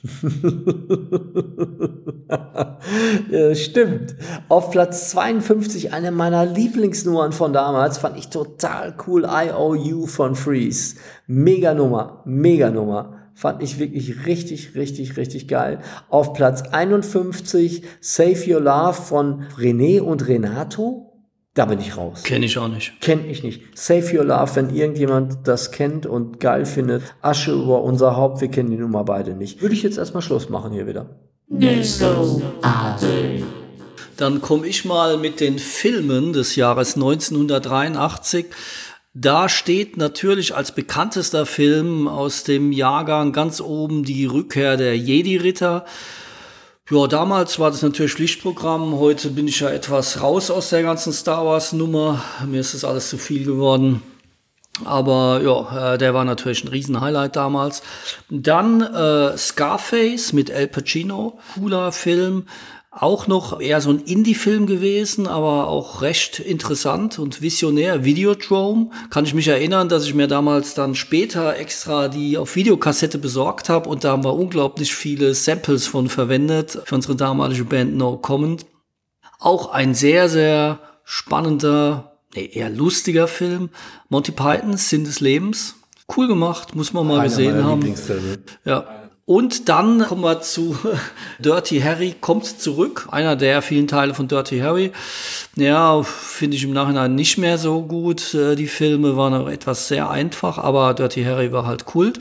[3.32, 4.16] ja, stimmt.
[4.50, 9.28] Auf Platz 52, eine meiner Lieblingsnummern von damals, fand ich total cool.
[9.30, 10.96] IOU von Freeze.
[11.28, 13.18] Mega Nummer, mega Nummer.
[13.34, 15.80] Fand ich wirklich richtig, richtig, richtig geil.
[16.10, 21.11] Auf Platz 51 Save Your Love von René und Renato.
[21.54, 22.24] Da bin ich raus.
[22.24, 23.02] Kenne ich auch nicht.
[23.02, 23.78] Kenne ich nicht.
[23.78, 27.04] Save Your Love, wenn irgendjemand das kennt und geil findet.
[27.22, 29.62] Asche über unser Haupt, wir kennen die Nummer beide nicht.
[29.62, 31.10] Würde ich jetzt erstmal Schluss machen hier wieder.
[34.16, 38.46] Dann komme ich mal mit den Filmen des Jahres 1983.
[39.14, 45.84] Da steht natürlich als bekanntester Film aus dem Jahrgang ganz oben die Rückkehr der Jedi-Ritter.
[46.92, 49.00] Ja, damals war das natürlich Pflichtprogramm.
[49.00, 52.22] Heute bin ich ja etwas raus aus der ganzen Star Wars Nummer.
[52.46, 54.04] Mir ist das alles zu viel geworden.
[54.84, 57.82] Aber ja, äh, der war natürlich ein Riesenhighlight damals.
[58.30, 62.48] Dann äh, Scarface mit El Pacino, cooler Film.
[62.94, 68.04] Auch noch eher so ein Indie-Film gewesen, aber auch recht interessant und visionär.
[68.04, 68.90] Videodrome.
[69.10, 73.70] Kann ich mich erinnern, dass ich mir damals dann später extra die auf Videokassette besorgt
[73.70, 78.18] habe und da haben wir unglaublich viele Samples von verwendet für unsere damalige Band No
[78.18, 78.66] Comment.
[79.40, 83.70] Auch ein sehr, sehr spannender, nee, eher lustiger Film.
[84.10, 85.76] Monty Pythons Sinn des Lebens.
[86.14, 87.96] Cool gemacht, muss man mal Einer gesehen haben.
[88.66, 89.01] Ja.
[89.32, 90.78] Und dann kommen wir zu
[91.40, 93.08] Dirty Harry kommt zurück.
[93.12, 94.92] Einer der vielen Teile von Dirty Harry.
[95.56, 98.34] Ja, finde ich im Nachhinein nicht mehr so gut.
[98.34, 102.20] Äh, Die Filme waren etwas sehr einfach, aber Dirty Harry war halt Kult.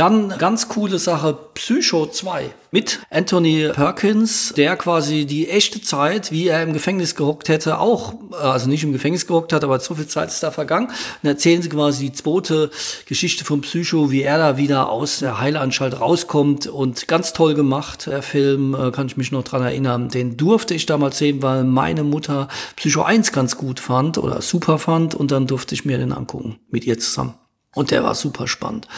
[0.00, 6.48] Dann ganz coole Sache, Psycho 2 mit Anthony Perkins, der quasi die echte Zeit, wie
[6.48, 9.94] er im Gefängnis gehockt hätte, auch, äh, also nicht im Gefängnis gehockt hat, aber so
[9.94, 10.86] viel Zeit ist da vergangen.
[11.22, 12.70] Und erzählen sie quasi die zweite
[13.04, 18.06] Geschichte von Psycho, wie er da wieder aus der Heilanstalt rauskommt und ganz toll gemacht,
[18.06, 20.08] der Film, äh, kann ich mich noch dran erinnern.
[20.08, 24.78] Den durfte ich damals sehen, weil meine Mutter Psycho 1 ganz gut fand oder super
[24.78, 27.34] fand und dann durfte ich mir den angucken mit ihr zusammen.
[27.74, 28.88] Und der war super spannend.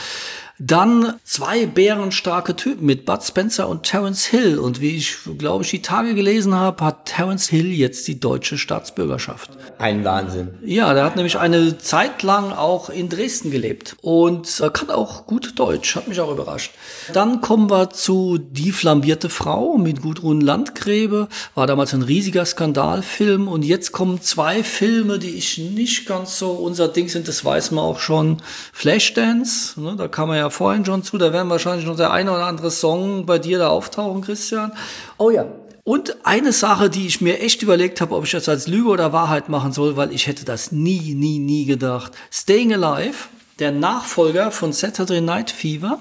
[0.65, 4.61] Dann zwei bärenstarke Typen mit Bud Spencer und Terence Hill.
[4.61, 8.57] Und wie ich, glaube ich, die Tage gelesen habe, hat Terence Hill jetzt die deutsche
[8.59, 9.51] Staatsbürgerschaft.
[9.79, 10.55] Ein Wahnsinn.
[10.65, 15.59] Ja, der hat nämlich eine Zeit lang auch in Dresden gelebt und kann auch gut
[15.59, 16.71] Deutsch, hat mich auch überrascht.
[17.13, 23.49] Dann kommen wir zu Die flambierte Frau mit Gudrun Landgräbe, war damals ein riesiger Skandalfilm
[23.49, 27.73] und jetzt kommen zwei Filme, die ich nicht ganz so unser Ding sind, das weiß
[27.73, 28.41] man auch schon.
[28.73, 32.33] Flashdance, ne, da kam man ja vorhin schon zu, da werden wahrscheinlich noch der eine
[32.33, 34.73] oder andere Song bei dir da auftauchen, Christian.
[35.19, 35.47] Oh ja.
[35.85, 39.13] Und eine Sache, die ich mir echt überlegt habe, ob ich das als Lüge oder
[39.13, 42.13] Wahrheit machen soll, weil ich hätte das nie, nie, nie gedacht.
[42.31, 45.99] Staying Alive, der Nachfolger von Saturday Night Fever,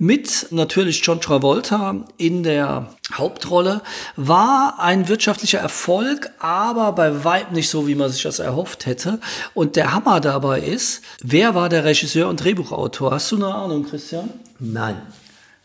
[0.00, 3.82] mit natürlich John Travolta in der Hauptrolle,
[4.16, 9.20] war ein wirtschaftlicher Erfolg, aber bei weitem nicht so, wie man sich das erhofft hätte.
[9.52, 13.10] Und der Hammer dabei ist, wer war der Regisseur und Drehbuchautor?
[13.10, 14.30] Hast du eine Ahnung, Christian?
[14.58, 15.02] Nein.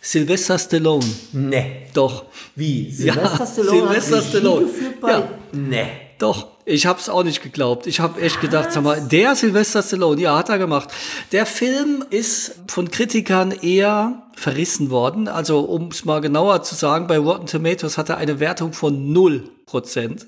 [0.02, 1.06] Sylvester Stallone.
[1.32, 1.88] Nee.
[1.94, 2.26] Doch.
[2.56, 2.90] Wie?
[2.90, 4.68] Ja, Sylvester Stallone Sylvester Stallone.
[5.08, 5.30] Ja.
[5.54, 5.88] Nee.
[6.20, 7.86] Doch, ich hab's auch nicht geglaubt.
[7.88, 10.90] Ich habe echt gedacht, sag mal, der Sylvester Stallone, ja, hat er gemacht.
[11.32, 15.28] Der Film ist von Kritikern eher verrissen worden.
[15.28, 19.14] Also, um es mal genauer zu sagen, bei Rotten Tomatoes hat er eine Wertung von
[19.14, 20.26] 0%.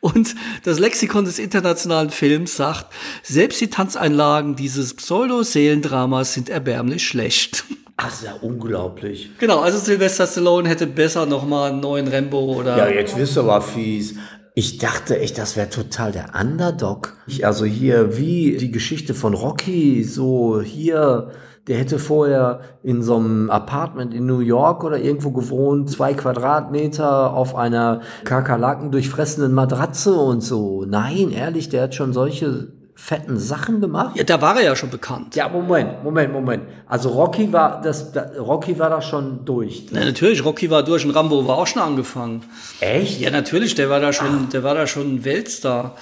[0.00, 2.86] Und das Lexikon des internationalen Films sagt,
[3.22, 7.64] selbst die Tanzeinlagen dieses Pseudo-Seelendramas sind erbärmlich schlecht.
[7.96, 9.30] Ach, ist ja unglaublich.
[9.40, 13.40] Genau, also Sylvester Stallone hätte besser nochmal einen neuen Rambo oder Ja, jetzt wirst du
[13.40, 14.14] aber fies.
[14.58, 17.16] Ich dachte echt, das wäre total der Underdog.
[17.28, 21.30] Ich, also hier, wie die Geschichte von Rocky, so hier,
[21.68, 27.34] der hätte vorher in so einem Apartment in New York oder irgendwo gewohnt, zwei Quadratmeter
[27.34, 30.84] auf einer Kakerlaken durchfressenen Matratze und so.
[30.84, 34.16] Nein, ehrlich, der hat schon solche fetten Sachen gemacht.
[34.16, 35.36] Ja, da war er ja schon bekannt.
[35.36, 36.64] Ja, Moment, Moment, Moment.
[36.86, 39.86] Also Rocky war das, da, Rocky war da schon durch.
[39.92, 42.42] Na, natürlich, Rocky war durch und Rambo war auch schon angefangen.
[42.80, 43.20] Echt?
[43.20, 45.94] Ja, natürlich, der war da schon, der war da schon ein Weltstar.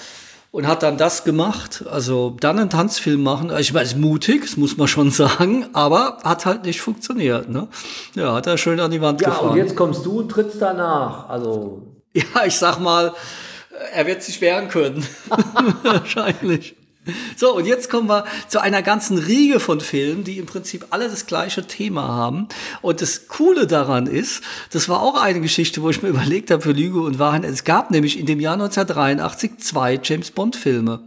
[0.52, 3.52] Und hat dann das gemacht, also dann einen Tanzfilm machen.
[3.58, 7.50] Ich meine, ist mutig, das muss man schon sagen, aber hat halt nicht funktioniert.
[7.50, 7.68] Ne?
[8.14, 9.50] Ja, hat er schön an die Wand Ja, gefahren.
[9.50, 11.28] und jetzt kommst du und trittst danach.
[11.28, 11.82] Also
[12.14, 13.12] Ja, ich sag mal,
[13.92, 15.04] er wird sich wehren können.
[15.82, 16.75] Wahrscheinlich.
[17.36, 21.08] So, und jetzt kommen wir zu einer ganzen Riege von Filmen, die im Prinzip alle
[21.08, 22.48] das gleiche Thema haben.
[22.82, 26.62] Und das Coole daran ist, das war auch eine Geschichte, wo ich mir überlegt habe
[26.62, 27.44] für Lüge und Wahrheit.
[27.44, 31.00] Es gab nämlich in dem Jahr 1983 zwei James Bond Filme.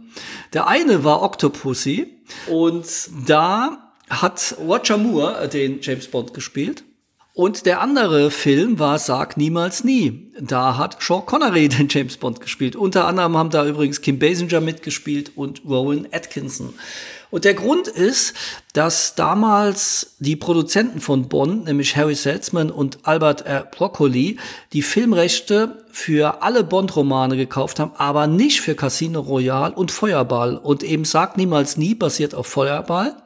[0.52, 2.08] Der eine war Octopussy
[2.48, 2.86] und
[3.26, 6.84] da hat Roger Moore den James Bond gespielt.
[7.40, 10.30] Und der andere Film war Sag niemals nie.
[10.38, 12.76] Da hat Sean Connery den James Bond gespielt.
[12.76, 16.74] Unter anderem haben da übrigens Kim Basinger mitgespielt und Rowan Atkinson.
[17.30, 18.34] Und der Grund ist,
[18.74, 23.64] dass damals die Produzenten von Bond, nämlich Harry Saltzman und Albert R.
[23.74, 24.36] Broccoli,
[24.74, 30.58] die Filmrechte für alle Bond-Romane gekauft haben, aber nicht für Casino Royale und Feuerball.
[30.58, 33.16] Und eben Sag niemals nie basiert auf Feuerball.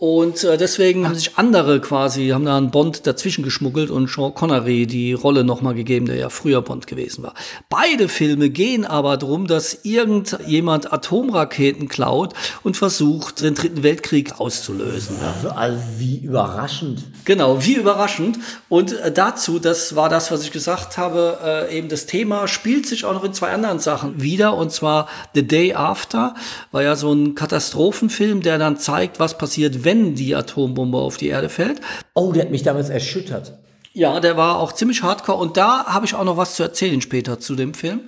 [0.00, 4.32] Und äh, deswegen haben sich andere quasi, haben da einen Bond dazwischen geschmuggelt und Sean
[4.32, 7.34] Connery die Rolle nochmal gegeben, der ja früher Bond gewesen war.
[7.68, 12.32] Beide Filme gehen aber darum, dass irgendjemand Atomraketen klaut
[12.62, 15.16] und versucht, den Dritten Weltkrieg auszulösen.
[15.54, 17.04] Also wie überraschend.
[17.26, 18.38] Genau, wie überraschend.
[18.70, 22.86] Und äh, dazu, das war das, was ich gesagt habe, äh, eben das Thema spielt
[22.86, 24.56] sich auch noch in zwei anderen Sachen wieder.
[24.56, 26.34] Und zwar The Day After
[26.72, 31.28] war ja so ein Katastrophenfilm, der dann zeigt, was passiert, wenn die Atombombe auf die
[31.28, 31.80] Erde fällt.
[32.14, 33.58] Oh, der hat mich damals erschüttert.
[33.92, 37.00] Ja, der war auch ziemlich hardcore und da habe ich auch noch was zu erzählen
[37.00, 38.02] später zu dem Film.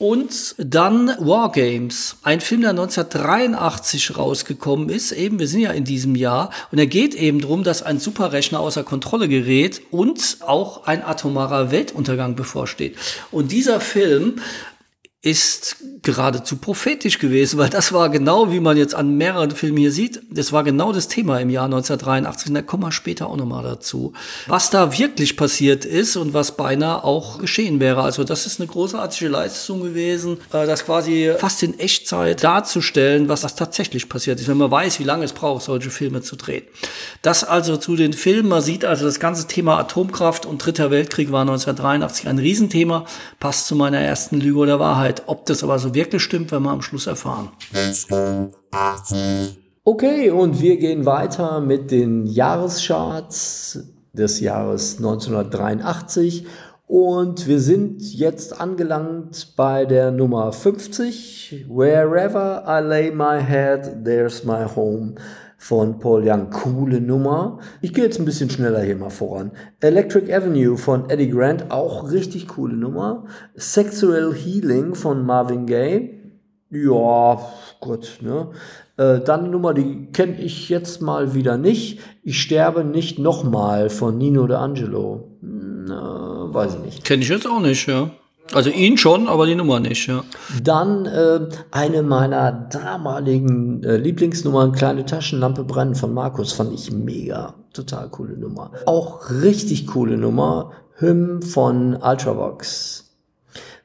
[0.00, 5.12] Und dann Wargames, ein Film, der 1983 rausgekommen ist.
[5.12, 6.48] Eben, wir sind ja in diesem Jahr.
[6.72, 11.70] Und er geht eben darum, dass ein Superrechner außer Kontrolle gerät und auch ein atomarer
[11.70, 12.96] Weltuntergang bevorsteht.
[13.30, 14.36] Und dieser Film
[15.22, 19.92] ist geradezu prophetisch gewesen, weil das war genau, wie man jetzt an mehreren Filmen hier
[19.92, 23.36] sieht, das war genau das Thema im Jahr 1983 und da kommen wir später auch
[23.36, 24.14] nochmal dazu.
[24.46, 28.02] Was da wirklich passiert ist und was beinahe auch geschehen wäre.
[28.02, 33.42] Also das ist eine großartige Leistung gewesen, äh, das quasi fast in Echtzeit darzustellen, was
[33.42, 36.64] das tatsächlich passiert ist, wenn man weiß, wie lange es braucht, solche Filme zu drehen.
[37.20, 41.30] Das also zu den Filmen, man sieht also das ganze Thema Atomkraft und Dritter Weltkrieg
[41.30, 43.04] war 1983 ein Riesenthema,
[43.38, 45.09] passt zu meiner ersten Lüge oder Wahrheit.
[45.10, 45.22] Wahrheit.
[45.26, 47.50] Ob das aber so wirklich stimmt, werden wir am Schluss erfahren.
[49.84, 53.80] Okay, und wir gehen weiter mit den Jahrescharts
[54.12, 56.46] des Jahres 1983.
[56.86, 61.66] Und wir sind jetzt angelangt bei der Nummer 50.
[61.68, 65.14] Wherever I lay my head, there's my home
[65.60, 66.48] von Paul Young.
[66.48, 67.58] Coole Nummer.
[67.82, 69.52] Ich gehe jetzt ein bisschen schneller hier mal voran.
[69.80, 73.26] Electric Avenue von Eddie Grant, auch richtig coole Nummer.
[73.56, 76.18] Sexual Healing von Marvin Gaye.
[76.70, 77.38] Ja,
[77.78, 78.48] gut, ne?
[78.96, 82.00] Äh, dann eine Nummer, die kenne ich jetzt mal wieder nicht.
[82.22, 85.24] Ich sterbe nicht nochmal von Nino D'Angelo.
[85.42, 87.04] Hm, äh, weiß ich nicht.
[87.04, 88.10] Kenne ich jetzt auch nicht, ja.
[88.52, 90.24] Also ihn schon, aber die Nummer nicht, ja.
[90.62, 97.54] Dann äh, eine meiner damaligen äh, Lieblingsnummern, Kleine Taschenlampe brennen von Markus, fand ich mega.
[97.72, 98.72] Total coole Nummer.
[98.86, 103.16] Auch richtig coole Nummer, Hymn von Ultravox.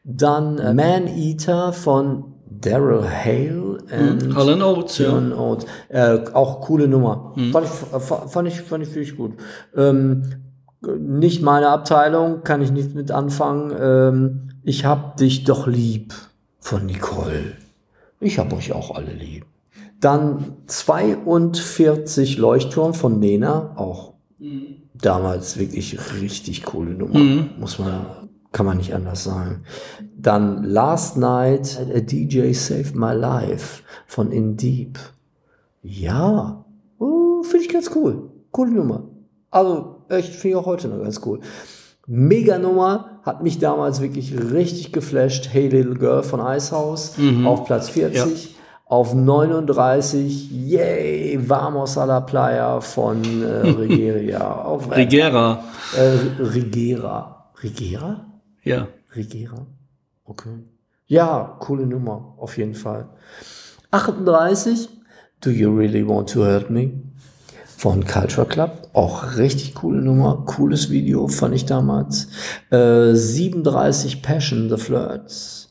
[0.03, 5.13] Dann äh, Man Eater von Daryl Hale und hm, Alan Oates, ja.
[5.13, 5.65] Oates.
[5.89, 7.33] Äh, auch coole Nummer.
[7.35, 7.51] Hm.
[7.51, 7.71] Fand, ich,
[8.31, 9.33] fand, ich, fand ich wirklich gut.
[9.75, 10.23] Ähm,
[10.99, 13.73] nicht meine Abteilung, kann ich nicht mit anfangen.
[13.79, 16.13] Ähm, ich hab dich doch lieb
[16.59, 17.53] von Nicole.
[18.19, 19.45] Ich hab euch auch alle lieb.
[19.99, 24.77] Dann 42 Leuchtturm von Nena, auch mhm.
[24.93, 27.49] damals wirklich richtig coole Nummer, mhm.
[27.59, 28.05] muss man,
[28.51, 29.63] kann man nicht anders sagen.
[30.17, 34.97] Dann Last Night, a DJ Saved My Life von In Deep.
[35.81, 36.65] Ja,
[36.97, 38.29] oh, finde ich ganz cool.
[38.51, 39.03] Coole Nummer.
[39.51, 41.39] Also, echt, finde ich auch heute noch ganz cool.
[42.07, 45.49] Mega Nummer, hat mich damals wirklich richtig geflasht.
[45.51, 47.47] Hey Little Girl von Icehouse mhm.
[47.47, 48.45] auf Platz 40.
[48.45, 48.51] Ja.
[48.87, 54.61] Auf 39, yay, Vamos a la Playa von äh, Rigeria.
[54.61, 55.63] auf, Rigera.
[55.97, 57.51] Äh, Rigera.
[57.63, 58.27] Rigera?
[58.61, 58.87] Ja.
[59.15, 59.65] Rigera.
[60.23, 60.59] Okay.
[61.07, 63.09] Ja, coole Nummer, auf jeden Fall.
[63.89, 64.89] 38,
[65.41, 66.91] Do You Really Want to Hurt Me?
[67.77, 68.89] Von Culture Club.
[68.93, 72.27] Auch richtig coole Nummer, cooles Video fand ich damals.
[72.71, 75.69] Äh, 37 Passion, The Flirts.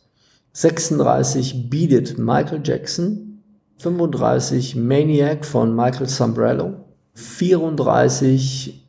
[0.52, 3.42] 36 Beat It, Michael Jackson.
[3.78, 6.74] 35 Maniac von Michael Sombrello.
[7.14, 8.84] 34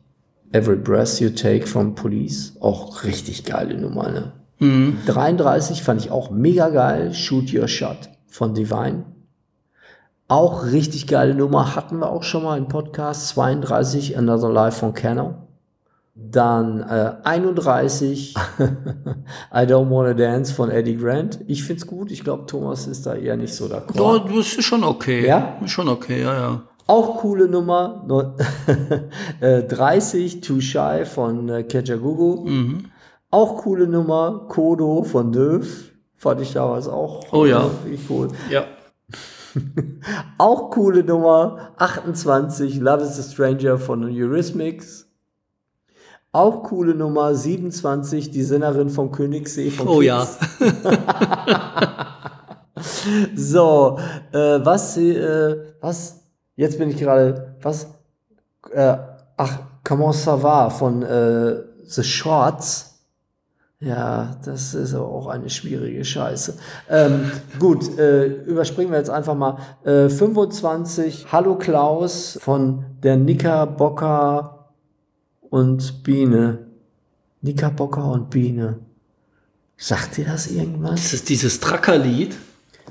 [0.52, 2.54] Every Breath You Take from Police.
[2.60, 4.32] Auch richtig geile Nummer, ne?
[4.58, 4.98] Mhm.
[5.06, 7.12] 33 fand ich auch mega geil.
[7.12, 9.04] Shoot Your Shot von Divine.
[10.28, 14.92] Auch richtig geile Nummer, hatten wir auch schon mal im Podcast 32, Another Life von
[14.92, 15.34] Cano.
[16.16, 18.34] Dann äh, 31,
[19.54, 21.38] I Don't Wanna Dance von Eddie Grant.
[21.46, 23.96] Ich find's gut, ich glaube, Thomas ist da eher nicht so d'accord.
[23.96, 25.24] Ja, das ist schon okay.
[25.28, 25.58] Ja?
[25.66, 26.62] Schon okay, ja, ja.
[26.88, 28.04] Auch coole Nummer,
[29.38, 32.48] 30, äh, Too Shy von äh, Kejagugu.
[32.48, 32.84] Mhm.
[33.30, 35.92] Auch coole Nummer, Kodo von Döv.
[36.14, 37.70] Fand ich damals auch oh, ja.
[38.08, 38.28] Cool.
[38.50, 38.64] Ja.
[40.38, 41.72] Auch coole Nummer.
[41.78, 45.06] 28, Love is a Stranger von Eurythmics.
[46.32, 47.34] Auch coole Nummer.
[47.34, 50.26] 27, die Sängerin vom Königssee von Oh ja.
[53.34, 53.98] so,
[54.32, 56.22] äh, was, äh, was,
[56.56, 57.88] jetzt bin ich gerade, was,
[58.72, 58.96] äh,
[59.36, 62.95] ach, Comment ça va von äh, The Shorts.
[63.86, 66.58] Ja, das ist auch eine schwierige Scheiße.
[66.90, 69.58] Ähm, gut, äh, überspringen wir jetzt einfach mal.
[69.84, 74.72] Äh, 25, Hallo Klaus von der Knickerbocker
[75.50, 76.66] und Biene.
[77.42, 78.80] Knickerbocker und Biene.
[79.76, 80.94] Sagt dir das irgendwas?
[81.02, 82.36] Das ist dieses Trackerlied.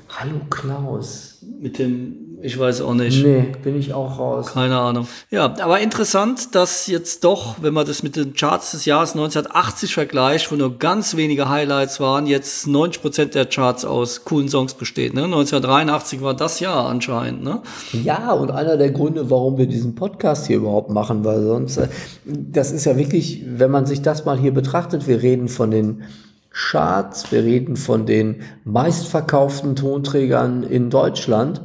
[0.08, 1.44] Hallo Klaus.
[1.60, 3.24] Mit dem Ich weiß auch nicht.
[3.24, 4.52] Nee, bin ich auch raus.
[4.52, 5.08] Keine Ahnung.
[5.32, 9.92] Ja, aber interessant, dass jetzt doch, wenn man das mit den Charts des Jahres 1980
[9.92, 14.74] vergleicht, wo nur ganz wenige Highlights waren, jetzt 90 Prozent der Charts aus coolen Songs
[14.74, 15.12] besteht.
[15.12, 15.24] Ne?
[15.24, 17.42] 1983 war das Jahr anscheinend.
[17.42, 17.62] Ne?
[18.04, 21.88] Ja, und einer der Gründe, warum wir diesen Podcast hier überhaupt machen, weil sonst, äh,
[22.24, 26.04] das ist ja wirklich, wenn man sich das mal hier betrachtet, wir reden von den
[26.52, 31.60] Charts, wir reden von den meistverkauften Tonträgern in Deutschland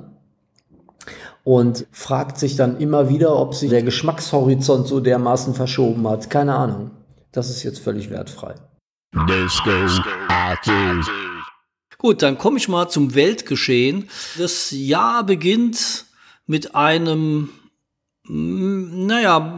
[1.44, 6.30] und fragt sich dann immer wieder, ob sich der Geschmackshorizont so dermaßen verschoben hat.
[6.30, 6.92] Keine Ahnung.
[7.32, 8.56] Das ist jetzt völlig wertfrei.
[11.98, 14.10] Gut, dann komme ich mal zum Weltgeschehen.
[14.38, 16.06] Das Jahr beginnt
[16.46, 17.50] mit einem,
[18.28, 19.58] naja,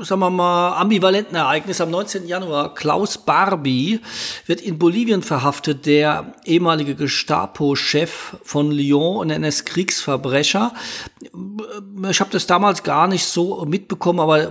[0.00, 1.80] sagen wir mal, ambivalenten Ereignis.
[1.80, 2.26] Am 19.
[2.26, 4.00] Januar, Klaus Barbie
[4.46, 10.72] wird in Bolivien verhaftet, der ehemalige Gestapo-Chef von Lyon, ein NS-Kriegsverbrecher.
[12.08, 14.50] Ich habe das damals gar nicht so mitbekommen, aber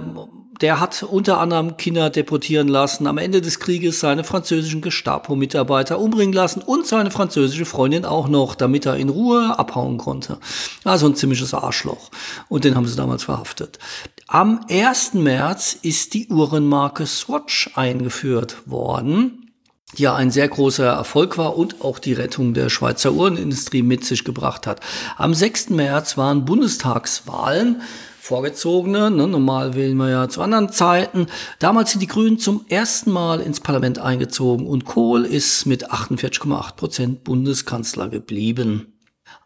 [0.62, 6.34] der hat unter anderem Kinder deportieren lassen, am Ende des Krieges seine französischen Gestapo-Mitarbeiter umbringen
[6.34, 10.38] lassen und seine französische Freundin auch noch, damit er in Ruhe abhauen konnte.
[10.84, 12.12] Also ein ziemliches Arschloch.
[12.48, 13.80] Und den haben sie damals verhaftet.
[14.34, 15.16] Am 1.
[15.16, 19.52] März ist die Uhrenmarke Swatch eingeführt worden
[19.98, 24.06] die ja ein sehr großer Erfolg war und auch die Rettung der Schweizer Uhrenindustrie mit
[24.06, 24.80] sich gebracht hat.
[25.18, 25.72] Am 6.
[25.72, 27.82] März waren Bundestagswahlen
[28.22, 29.12] vorgezogene.
[29.12, 29.28] Ne?
[29.28, 31.28] Normal wählen wir ja zu anderen Zeiten.
[31.60, 36.76] Damals sind die Grünen zum ersten Mal ins Parlament eingezogen und Kohl ist mit 48,8
[36.78, 38.91] Prozent Bundeskanzler geblieben.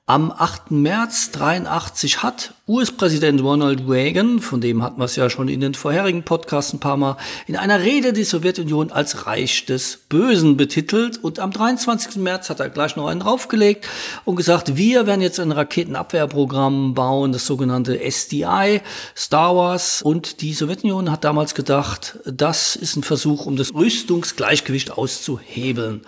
[0.07, 0.69] Am 8.
[0.69, 5.73] März 83 hat US-Präsident Ronald Reagan, von dem hatten wir es ja schon in den
[5.73, 11.17] vorherigen Podcasts ein paar Mal, in einer Rede die Sowjetunion als Reich des Bösen betitelt.
[11.17, 12.17] Und am 23.
[12.17, 13.87] März hat er gleich noch einen draufgelegt
[14.25, 18.81] und gesagt, wir werden jetzt ein Raketenabwehrprogramm bauen, das sogenannte SDI,
[19.17, 20.03] Star Wars.
[20.03, 26.05] Und die Sowjetunion hat damals gedacht, das ist ein Versuch, um das Rüstungsgleichgewicht auszuhebeln.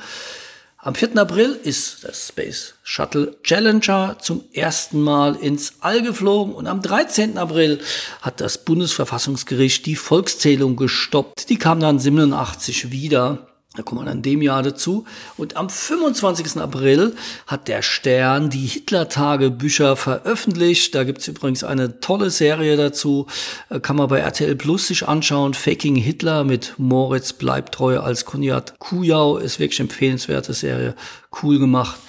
[0.88, 1.18] Am 4.
[1.18, 7.38] April ist das Space Shuttle Challenger zum ersten Mal ins All geflogen und am 13.
[7.38, 7.80] April
[8.22, 11.50] hat das Bundesverfassungsgericht die Volkszählung gestoppt.
[11.50, 13.47] Die kam dann 87 wieder.
[13.78, 15.06] Da kommen wir dann dem Jahr dazu.
[15.38, 16.58] Und am 25.
[16.58, 17.16] April
[17.46, 20.96] hat der Stern die Hitler-Tagebücher veröffentlicht.
[20.96, 23.28] Da gibt's übrigens eine tolle Serie dazu.
[23.70, 25.54] Äh, kann man bei RTL Plus sich anschauen.
[25.54, 29.38] Faking Hitler mit Moritz Bleibtreu als Konjat Kujau.
[29.38, 30.96] Ist wirklich empfehlenswerte Serie.
[31.44, 32.00] Cool gemacht.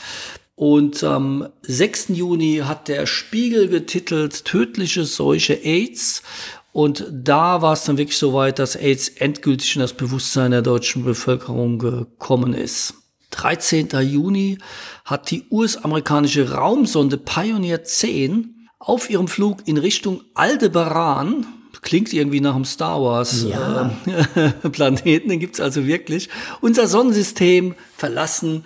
[0.59, 2.09] Und am 6.
[2.09, 6.25] Juni hat der Spiegel getitelt Tödliche Seuche AIDS.
[6.73, 10.63] Und da war es dann wirklich so weit, dass AIDS endgültig in das Bewusstsein der
[10.63, 12.95] deutschen Bevölkerung gekommen ist.
[13.31, 13.89] 13.
[14.03, 14.59] Juni
[15.05, 21.47] hat die US-amerikanische Raumsonde Pioneer 10 auf ihrem Flug in Richtung Aldebaran,
[21.83, 23.91] klingt irgendwie nach einem Star Wars Ja.
[24.35, 26.29] äh, Planeten, den gibt's also wirklich,
[26.61, 28.65] unser Sonnensystem verlassen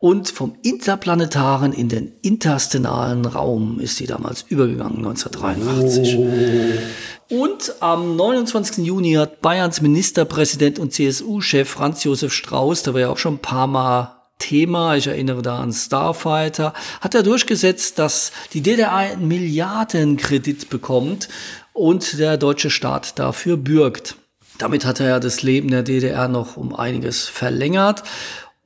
[0.00, 6.18] und vom interplanetaren in den interstellaren Raum ist sie damals übergegangen, 1983.
[7.28, 8.78] Und am 29.
[8.78, 13.42] Juni hat Bayerns Ministerpräsident und CSU-Chef Franz Josef Strauß, der war ja auch schon ein
[13.42, 16.72] paar Mal Thema, ich erinnere da an Starfighter,
[17.02, 21.28] hat er durchgesetzt, dass die DDR einen Milliardenkredit bekommt
[21.74, 24.16] und der deutsche Staat dafür bürgt.
[24.56, 28.02] Damit hat er ja das Leben der DDR noch um einiges verlängert.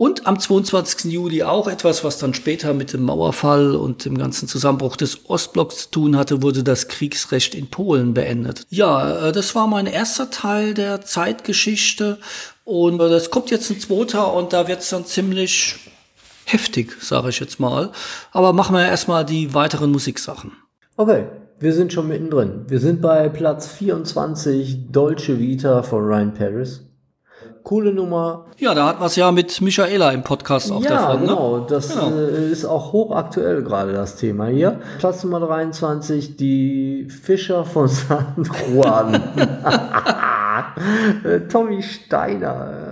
[0.04, 1.10] Und am 22.
[1.10, 5.84] Juli auch etwas, was dann später mit dem Mauerfall und dem ganzen Zusammenbruch des Ostblocks
[5.84, 8.66] zu tun hatte, wurde das Kriegsrecht in Polen beendet.
[8.68, 12.18] Ja, äh, das war mein erster Teil der Zeitgeschichte
[12.64, 15.76] und äh, das kommt jetzt ein zweiter und da wird's dann ziemlich
[16.44, 17.90] heftig, sage ich jetzt mal.
[18.30, 20.52] Aber machen wir erstmal die weiteren Musiksachen.
[20.98, 21.28] Okay,
[21.60, 22.66] wir sind schon mittendrin.
[22.68, 26.82] Wir sind bei Platz 24, Dolce Vita von Ryan Paris.
[27.64, 28.44] Coole Nummer.
[28.58, 31.20] Ja, da hatten wir es ja mit Michaela im Podcast auch ja, davon.
[31.22, 31.26] Ne?
[31.26, 31.60] genau.
[31.60, 32.10] Das Genau.
[32.10, 34.78] Äh, ist auch hochaktuell gerade das Thema hier.
[34.98, 39.20] Platz Nummer 23, die Fischer von San Juan.
[41.24, 42.83] Äh, Tommy Steiner.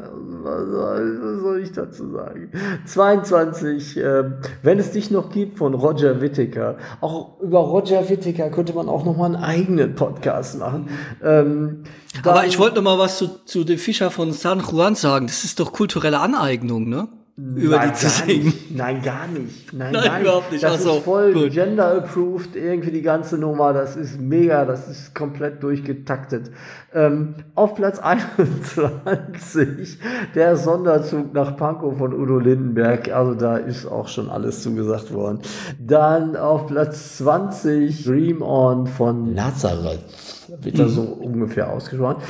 [0.53, 2.51] Was soll, ich dazu sagen?
[2.85, 4.25] 22, äh,
[4.63, 6.77] wenn es dich noch gibt, von Roger Whittaker.
[7.01, 10.89] Auch über Roger Whittaker könnte man auch noch mal einen eigenen Podcast machen.
[11.23, 11.85] Ähm,
[12.25, 15.27] Aber ich wollte noch mal was zu, zu dem Fischer von San Juan sagen.
[15.27, 17.09] Das ist doch kulturelle Aneignung, ne?
[17.37, 18.45] Über Nein, die zu gar singen.
[18.45, 18.77] Nicht.
[18.77, 19.73] Nein, gar nicht.
[19.73, 20.23] Nein, Nein, gar nicht.
[20.27, 20.63] überhaupt nicht.
[20.63, 21.51] Das Ach so, ist voll gut.
[21.53, 23.73] gender-approved, irgendwie die ganze Nummer.
[23.73, 26.51] Das ist mega, das ist komplett durchgetaktet.
[26.93, 29.99] Ähm, auf Platz 21
[30.35, 33.11] der Sonderzug nach Pankow von Udo Lindenberg.
[33.11, 35.39] Also da ist auch schon alles zugesagt worden.
[35.81, 40.01] Dann auf Platz 20 Dream On von Nazareth.
[40.61, 42.23] Wird da so ungefähr ausgesprochen.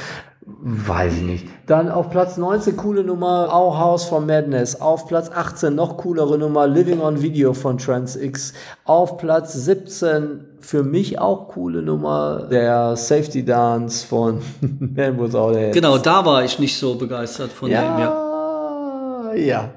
[0.61, 1.46] Weiß ich nicht.
[1.66, 4.80] Dann auf Platz 19 coole Nummer, auch House from Madness.
[4.80, 8.53] Auf Platz 18 noch coolere Nummer, Living on Video von Trans X.
[8.84, 15.74] Auf Platz 17 für mich auch coole Nummer, der Safety Dance von Man Without Hands.
[15.74, 18.00] Genau, da war ich nicht so begeistert von dem, ja.
[18.00, 19.70] Ja, ja.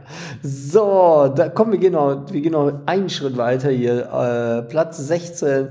[0.44, 4.06] So, da kommen wir genau, wir gehen noch einen Schritt weiter hier.
[4.12, 5.70] Äh, Platz 16,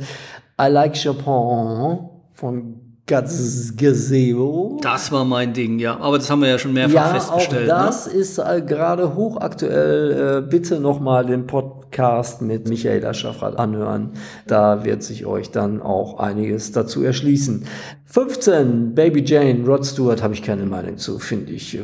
[0.61, 4.79] I Like Chopin von Gazebo.
[4.83, 5.99] Das war mein Ding, ja.
[6.01, 7.69] Aber das haben wir ja schon mehrfach Ja, auch festgestellt.
[7.69, 10.39] das ist äh, gerade hochaktuell.
[10.39, 14.13] Äh, bitte nochmal den Podcast mit Michaela Schaffrath anhören.
[14.47, 17.67] Da wird sich euch dann auch einiges dazu erschließen.
[18.07, 21.75] 15, Baby Jane, Rod Stewart habe ich keine Meinung zu, finde ich.
[21.77, 21.81] äh,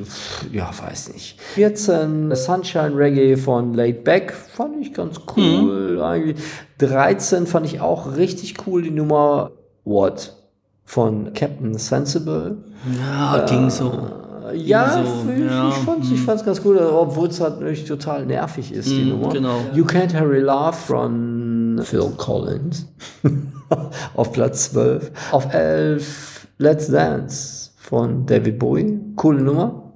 [0.52, 1.38] Ja, weiß nicht.
[1.54, 6.36] 14, Sunshine Reggae von Laid Back, fand ich ganz cool eigentlich.
[6.78, 9.50] 13 fand ich auch richtig cool, die Nummer
[9.84, 10.36] What
[10.90, 12.56] von Captain Sensible.
[12.98, 13.92] Ja, ging so.
[14.54, 18.26] Ja, so, ich, ja, ich fand's, ich fand's ganz gut, obwohl es halt natürlich total
[18.26, 19.28] nervig ist, die Nummer.
[19.28, 19.60] genau.
[19.72, 22.88] You Can't Hurry Love von Phil Collins
[24.16, 25.12] auf Platz 12.
[25.30, 28.98] Auf 11 Let's Dance von David Bowie.
[29.14, 29.92] Coole Nummer.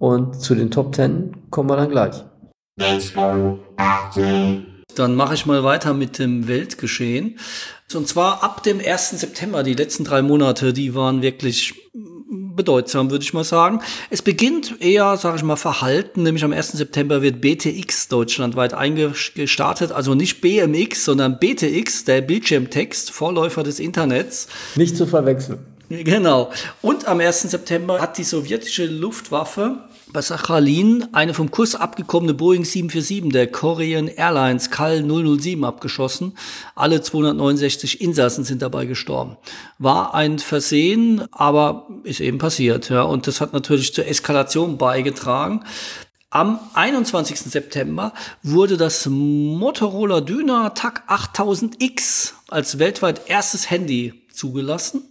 [0.00, 2.24] Und zu den Top 10 kommen wir dann gleich.
[4.94, 7.38] Dann mache ich mal weiter mit dem Weltgeschehen.
[7.94, 9.10] Und zwar ab dem 1.
[9.10, 11.74] September, die letzten drei Monate, die waren wirklich
[12.58, 13.80] bedeutsam, würde ich mal sagen.
[14.10, 16.72] Es beginnt eher, sage ich mal, verhalten, nämlich am 1.
[16.72, 24.48] September wird BTX deutschlandweit eingestartet, also nicht BMX, sondern BTX, der Bildschirmtext, Vorläufer des Internets.
[24.74, 25.60] Nicht zu verwechseln.
[25.88, 26.50] Genau.
[26.82, 27.42] Und am 1.
[27.42, 34.08] September hat die sowjetische Luftwaffe bei Sachalin eine vom Kurs abgekommene Boeing 747 der Korean
[34.08, 36.36] Airlines KAL 007 abgeschossen.
[36.74, 39.36] Alle 269 Insassen sind dabei gestorben.
[39.78, 42.88] War ein Versehen, aber ist eben passiert.
[42.88, 45.64] Ja, und das hat natürlich zur Eskalation beigetragen.
[46.30, 47.40] Am 21.
[47.40, 55.02] September wurde das Motorola Dyna TAC 8000X als weltweit erstes Handy zugelassen.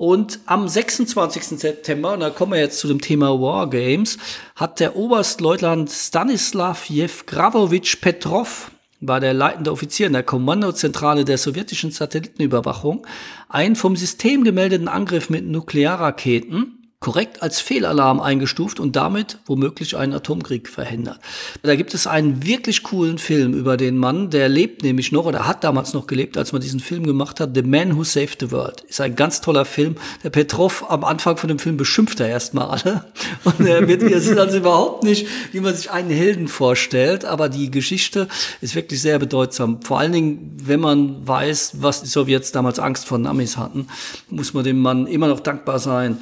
[0.00, 1.60] Und am 26.
[1.60, 4.16] September, und da kommen wir jetzt zu dem Thema Wargames,
[4.56, 8.70] hat der Oberstleutnant Stanislav Jewgrawowitsch Petrov,
[9.02, 13.06] war der leitende Offizier in der Kommandozentrale der sowjetischen Satellitenüberwachung,
[13.50, 20.12] einen vom System gemeldeten Angriff mit Nuklearraketen korrekt als Fehlalarm eingestuft und damit womöglich einen
[20.12, 21.18] Atomkrieg verhindert.
[21.62, 25.46] Da gibt es einen wirklich coolen Film über den Mann, der lebt nämlich noch oder
[25.46, 27.54] hat damals noch gelebt, als man diesen Film gemacht hat.
[27.54, 28.82] The Man Who Saved the World.
[28.82, 29.94] Ist ein ganz toller Film.
[30.22, 33.06] Der Petrov am Anfang von dem Film beschimpft er erstmal alle.
[33.44, 37.24] Und er wird es ist also überhaupt nicht, wie man sich einen Helden vorstellt.
[37.24, 38.28] Aber die Geschichte
[38.60, 39.80] ist wirklich sehr bedeutsam.
[39.80, 43.86] Vor allen Dingen, wenn man weiß, was die Sowjets damals Angst vor Namis hatten,
[44.28, 46.18] muss man dem Mann immer noch dankbar sein.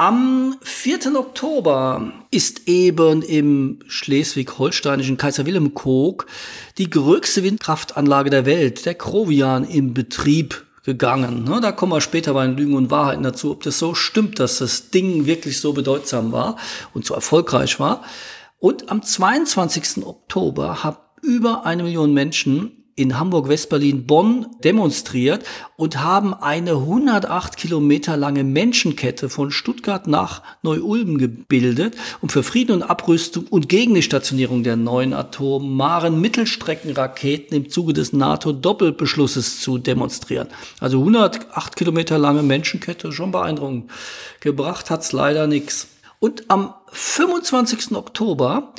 [0.00, 1.14] Am 4.
[1.14, 6.24] Oktober ist eben im schleswig-holsteinischen Kaiser Wilhelm Koog
[6.78, 11.44] die größte Windkraftanlage der Welt, der Krovian, im Betrieb gegangen.
[11.44, 14.38] Ne, Da kommen wir später bei den Lügen und Wahrheiten dazu, ob das so stimmt,
[14.38, 16.56] dass das Ding wirklich so bedeutsam war
[16.94, 18.02] und so erfolgreich war.
[18.58, 20.06] Und am 22.
[20.06, 25.44] Oktober haben über eine Million Menschen in Hamburg, Westberlin, Bonn demonstriert
[25.76, 32.72] und haben eine 108 Kilometer lange Menschenkette von Stuttgart nach Neu-Ulm gebildet, um für Frieden
[32.76, 39.78] und Abrüstung und gegen die Stationierung der neuen atomaren Mittelstreckenraketen im Zuge des NATO-Doppelbeschlusses zu
[39.78, 40.48] demonstrieren.
[40.80, 43.90] Also 108 Kilometer lange Menschenkette, schon beeindruckend.
[44.40, 45.88] Gebracht hat's leider nichts.
[46.18, 47.96] Und am 25.
[47.96, 48.74] Oktober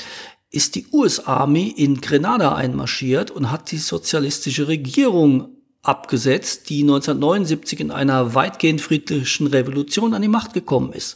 [0.51, 5.49] ist die US-Army in Grenada einmarschiert und hat die sozialistische Regierung
[5.81, 11.15] abgesetzt, die 1979 in einer weitgehend friedlichen Revolution an die Macht gekommen ist.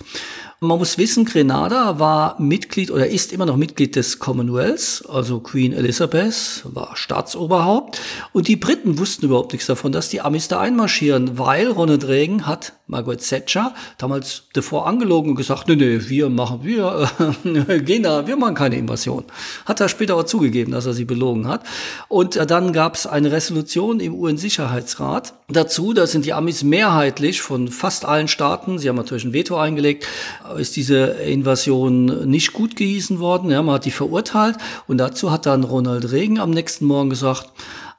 [0.61, 5.73] Man muss wissen, Grenada war Mitglied oder ist immer noch Mitglied des Commonwealths, also Queen
[5.73, 7.99] Elizabeth war Staatsoberhaupt.
[8.31, 12.47] Und die Briten wussten überhaupt nichts davon, dass die Amis da einmarschieren, weil Ronald Reagan
[12.47, 17.09] hat Margaret Thatcher damals davor angelogen und gesagt, nee, nee, wir machen, wir
[17.43, 19.25] äh, gehen da, wir machen keine Invasion.
[19.65, 21.63] Hat er später aber zugegeben, dass er sie belogen hat.
[22.07, 27.41] Und äh, dann gab es eine Resolution im UN-Sicherheitsrat dazu, da sind die Amis mehrheitlich
[27.41, 30.07] von fast allen Staaten, sie haben natürlich ein Veto eingelegt,
[30.55, 33.51] ist diese Invasion nicht gut gehießen worden.
[33.51, 37.49] Ja, man hat die verurteilt und dazu hat dann Ronald Reagan am nächsten Morgen gesagt,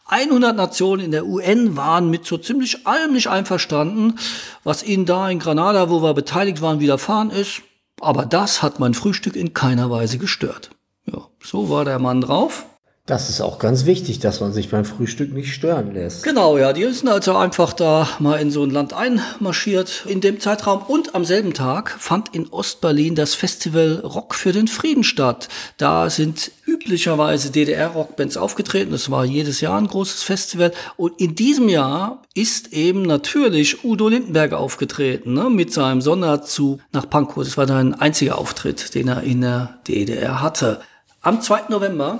[0.08, 4.18] 100 Nationen in der UN waren mit so ziemlich allem nicht einverstanden,
[4.62, 7.62] was ihnen da in Granada, wo wir beteiligt waren, widerfahren ist.
[8.00, 10.70] Aber das hat mein Frühstück in keiner Weise gestört.
[11.06, 12.66] Ja, so war der Mann drauf.
[13.06, 16.24] Das ist auch ganz wichtig, dass man sich beim Frühstück nicht stören lässt.
[16.24, 20.40] Genau, ja, die sind also einfach da mal in so ein Land einmarschiert in dem
[20.40, 20.82] Zeitraum.
[20.82, 25.48] Und am selben Tag fand in Ostberlin das Festival Rock für den Frieden statt.
[25.76, 28.90] Da sind üblicherweise DDR-Rockbands aufgetreten.
[28.90, 30.72] Das war jedes Jahr ein großes Festival.
[30.96, 37.08] Und in diesem Jahr ist eben natürlich Udo Lindenberg aufgetreten, ne, mit seinem Sonderzug nach
[37.08, 37.44] Pankow.
[37.44, 40.80] Das war sein einziger Auftritt, den er in der DDR hatte.
[41.22, 41.68] Am 2.
[41.68, 42.18] November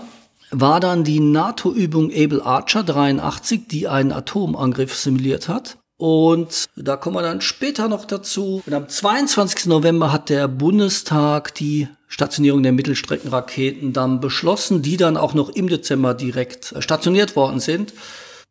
[0.51, 5.79] war dann die NATO-Übung Able Archer 83, die einen Atomangriff simuliert hat.
[5.99, 8.63] Und da kommen wir dann später noch dazu.
[8.67, 9.67] Und am 22.
[9.67, 15.69] November hat der Bundestag die Stationierung der Mittelstreckenraketen dann beschlossen, die dann auch noch im
[15.69, 17.95] Dezember direkt stationiert worden sind.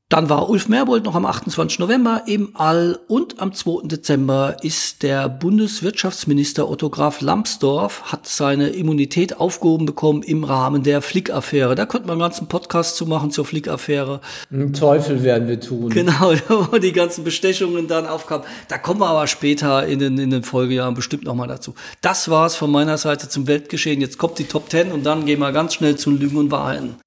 [0.09, 1.79] Dann war Ulf Merbold noch am 28.
[1.79, 3.87] November im All und am 2.
[3.87, 11.01] Dezember ist der Bundeswirtschaftsminister Otto Graf Lambsdorff hat seine Immunität aufgehoben bekommen im Rahmen der
[11.01, 11.73] Flick-Affäre.
[11.73, 14.21] Da könnte man einen ganzen Podcast zu machen zur Flick-Affäre.
[14.51, 15.89] Einen Teufel werden wir tun.
[15.89, 18.45] Genau, wo die ganzen Bestechungen dann aufkamen.
[18.67, 21.73] Da kommen wir aber später in den, in den Folgejahren bestimmt nochmal dazu.
[22.01, 24.01] Das war's von meiner Seite zum Weltgeschehen.
[24.01, 26.97] Jetzt kommt die Top 10 und dann gehen wir ganz schnell zu Lügen und Wahrheiten.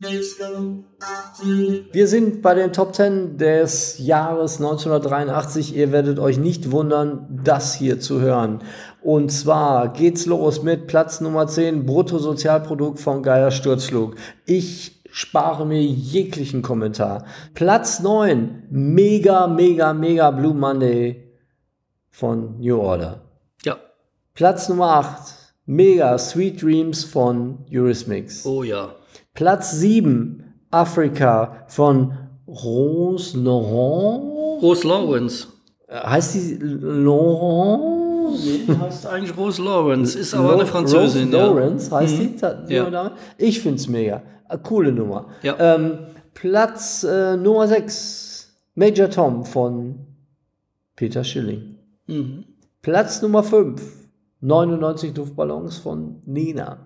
[1.92, 5.76] Wir sind bei den Top 10 des Jahres 1983.
[5.76, 8.60] Ihr werdet euch nicht wundern, das hier zu hören.
[9.00, 14.16] Und zwar geht's los mit Platz Nummer 10, Bruttosozialprodukt von Geier Sturzflug.
[14.44, 17.24] Ich spare mir jeglichen Kommentar.
[17.54, 21.32] Platz 9, mega, mega, mega Blue Monday
[22.10, 23.20] von New Order.
[23.64, 23.76] Ja.
[24.34, 25.34] Platz Nummer 8,
[25.66, 28.44] mega Sweet Dreams von Eurismix.
[28.44, 28.96] Oh ja.
[29.34, 32.12] Platz 7, Afrika von
[32.46, 34.62] Rose Laurent.
[34.62, 35.48] Rose Lawrence.
[35.90, 38.38] Heißt die Laurent?
[38.44, 41.24] Nee, heißt eigentlich Rose Lawrence, ist aber eine Französin.
[41.26, 41.46] Rose ja.
[41.46, 42.36] Lawrence heißt die?
[42.36, 43.12] Ta- die Ja.
[43.38, 44.22] Ich find's mega.
[44.48, 45.28] Äh, Coole Nummer.
[45.42, 45.56] Ja.
[45.58, 45.98] Ähm,
[46.34, 49.98] Platz äh, Nummer 6, Major Tom von
[50.94, 51.76] Peter Schilling.
[52.06, 52.44] Mhm.
[52.82, 53.82] Platz Nummer 5,
[54.40, 56.78] 99 Luftballons von Nina.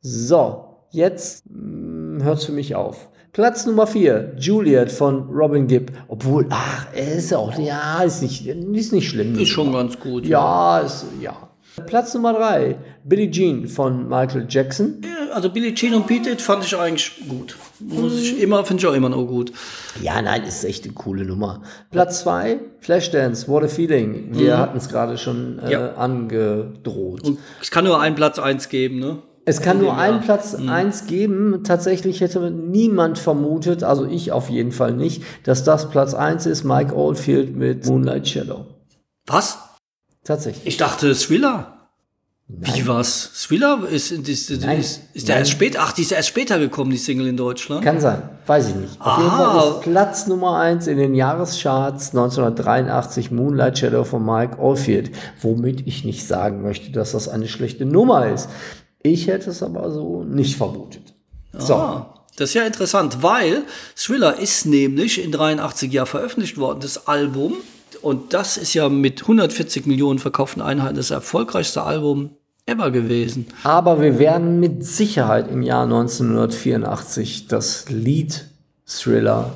[0.00, 1.44] So, jetzt
[2.18, 3.08] mm, hört's für mich auf.
[3.32, 5.90] Platz Nummer 4, Juliet von Robin Gibb.
[6.06, 9.36] Obwohl, ach, er ist auch, ja, ist nicht, ist nicht schlimm.
[9.38, 10.24] Ist schon ganz gut.
[10.26, 11.36] Ja, ist, ja.
[11.86, 15.00] Platz Nummer 3, Billie Jean von Michael Jackson.
[15.32, 17.56] Also Billie Jean und Beat It fand ich eigentlich gut.
[17.80, 19.50] Muss ich immer, finde ich auch immer noch gut.
[20.00, 21.62] Ja, nein, ist echt eine coole Nummer.
[21.90, 24.28] Platz 2, Flashdance, What a Feeling.
[24.30, 25.94] Wir hatten es gerade schon äh, Ja.
[25.94, 27.24] angedroht.
[27.24, 29.18] Und es kann nur einen Platz eins geben, ne?
[29.46, 30.20] Es kann nur einen.
[30.20, 31.62] Platz eins geben.
[31.64, 36.64] Tatsächlich hätte niemand vermutet, also ich auf jeden Fall nicht, dass das Platz eins ist,
[36.64, 38.66] Mike Oldfield mit Moonlight Shadow.
[39.26, 39.58] Was?
[40.24, 40.66] Tatsächlich.
[40.66, 41.74] Ich dachte Thriller.
[42.46, 43.30] Wie was?
[43.34, 44.78] Thriller ist, ist, ist, Nein.
[44.78, 45.42] ist, ist der Nein.
[45.42, 47.82] erst später, ach, die ist erst später gekommen, die Single in Deutschland.
[47.82, 49.00] Kann sein, weiß ich nicht.
[49.00, 49.60] Auf jeden Aha.
[49.60, 55.86] Fall ist Platz Nummer eins in den Jahrescharts 1983 Moonlight Shadow von Mike Oldfield, womit
[55.86, 58.50] ich nicht sagen möchte, dass das eine schlechte Nummer ist.
[59.06, 61.14] Ich hätte es aber so nicht vermutet.
[61.52, 63.62] So, Ah, das ist ja interessant, weil
[63.94, 67.54] Thriller ist nämlich in 83 Jahren veröffentlicht worden, das Album.
[68.02, 72.30] Und das ist ja mit 140 Millionen verkauften Einheiten das erfolgreichste Album
[72.66, 73.46] ever gewesen.
[73.62, 78.46] aber wir werden mit Sicherheit im Jahr 1984 das Lied
[78.86, 79.50] Thriller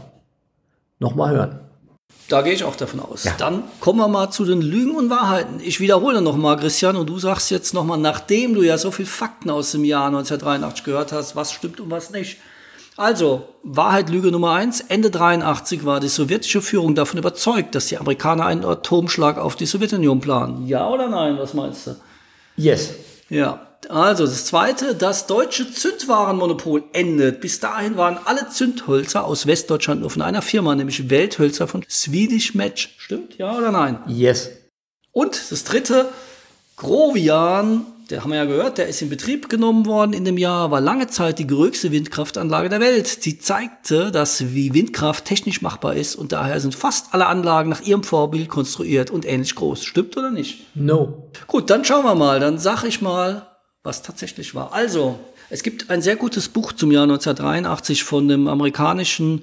[0.99, 1.61] nochmal hören.
[2.29, 3.27] Da gehe ich auch davon aus.
[3.39, 5.61] Dann kommen wir mal zu den Lügen und Wahrheiten.
[5.63, 9.49] Ich wiederhole nochmal, Christian, und du sagst jetzt nochmal, nachdem du ja so viel Fakten
[9.49, 12.37] aus dem Jahr 1983 gehört hast, was stimmt und was nicht.
[12.99, 14.81] Also, Wahrheit, Lüge Nummer eins.
[14.81, 19.67] Ende 83 war die sowjetische Führung davon überzeugt, dass die Amerikaner einen Atomschlag auf die
[19.67, 20.67] Sowjetunion planen.
[20.67, 21.39] Ja oder nein?
[21.39, 21.97] Was meinst du?
[22.57, 22.93] Yes.
[23.31, 27.41] Ja, also das zweite, das deutsche Zündwarenmonopol endet.
[27.41, 32.55] Bis dahin waren alle Zündhölzer aus Westdeutschland nur von einer Firma, nämlich Welthölzer von Swedish
[32.55, 32.95] Match.
[32.99, 33.39] Stimmt?
[33.39, 33.99] Ja oder nein?
[34.07, 34.51] Yes.
[35.13, 36.09] Und das dritte,
[36.77, 40.71] Grovian, der haben wir ja gehört, der ist in Betrieb genommen worden in dem Jahr,
[40.71, 43.07] war lange Zeit die größte Windkraftanlage der Welt.
[43.07, 47.83] Sie zeigte, dass wie Windkraft technisch machbar ist und daher sind fast alle Anlagen nach
[47.83, 49.85] ihrem Vorbild konstruiert und ähnlich groß.
[49.85, 50.67] Stimmt oder nicht?
[50.75, 51.31] No.
[51.47, 52.41] Gut, dann schauen wir mal.
[52.41, 53.48] Dann sag ich mal,
[53.89, 54.73] was tatsächlich war.
[54.73, 55.19] Also,
[55.51, 59.43] es gibt ein sehr gutes Buch zum Jahr 1983 von dem amerikanischen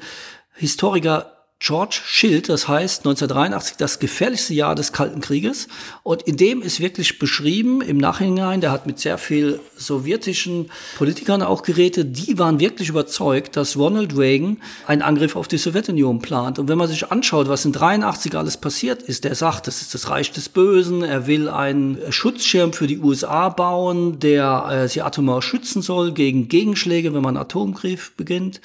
[0.53, 5.69] Historiker George Schild, das heißt 1983 das gefährlichste Jahr des Kalten Krieges.
[6.03, 11.41] Und in dem ist wirklich beschrieben im Nachhinein, der hat mit sehr viel sowjetischen Politikern
[11.41, 16.59] auch geredet, die waren wirklich überzeugt, dass Ronald Reagan einen Angriff auf die Sowjetunion plant.
[16.59, 19.93] Und wenn man sich anschaut, was in 83 alles passiert ist, der sagt, das ist
[19.93, 25.01] das Reich des Bösen, er will einen Schutzschirm für die USA bauen, der äh, sie
[25.01, 28.59] atomar schützen soll gegen Gegenschläge, wenn man Atomkrieg beginnt.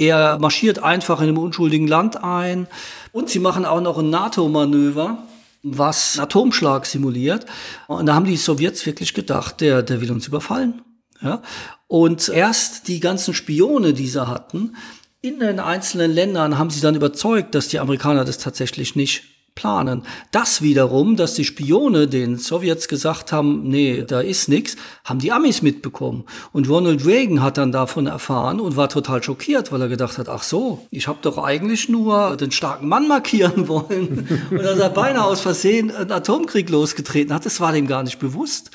[0.00, 2.68] Er marschiert einfach in einem unschuldigen Land ein
[3.12, 5.18] und sie machen auch noch ein NATO-Manöver,
[5.62, 7.44] was Atomschlag simuliert.
[7.86, 10.80] Und da haben die Sowjets wirklich gedacht, der, der will uns überfallen.
[11.20, 11.42] Ja?
[11.86, 14.74] Und erst die ganzen Spione, die sie hatten,
[15.20, 19.24] in den einzelnen Ländern haben sie dann überzeugt, dass die Amerikaner das tatsächlich nicht
[19.54, 20.02] planen.
[20.32, 25.32] Das wiederum, dass die Spione den Sowjets gesagt haben, nee, da ist nichts, haben die
[25.32, 26.24] Amis mitbekommen.
[26.52, 30.28] Und Ronald Reagan hat dann davon erfahren und war total schockiert, weil er gedacht hat,
[30.28, 34.28] ach so, ich habe doch eigentlich nur den starken Mann markieren wollen.
[34.50, 38.18] und dass er beinahe aus Versehen einen Atomkrieg losgetreten hat, das war dem gar nicht
[38.18, 38.70] bewusst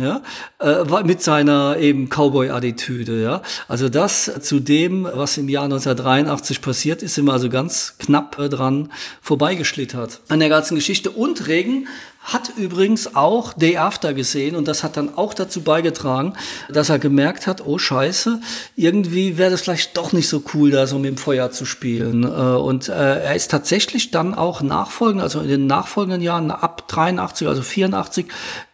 [0.00, 0.22] ja,
[0.60, 3.42] äh, mit seiner eben Cowboy-Attitüde, ja.
[3.68, 8.38] Also das zu dem, was im Jahr 1983 passiert ist, sind wir also ganz knapp
[8.38, 8.90] äh, dran
[9.20, 11.10] vorbeigeschlittert an der ganzen Geschichte.
[11.10, 11.86] Und Regen
[12.22, 16.34] hat übrigens auch Day After gesehen und das hat dann auch dazu beigetragen,
[16.68, 18.40] dass er gemerkt hat, oh Scheiße,
[18.76, 22.24] irgendwie wäre das vielleicht doch nicht so cool, da so mit dem Feuer zu spielen.
[22.24, 26.86] Äh, und äh, er ist tatsächlich dann auch nachfolgend, also in den nachfolgenden Jahren ab
[26.88, 28.26] 83, also 84,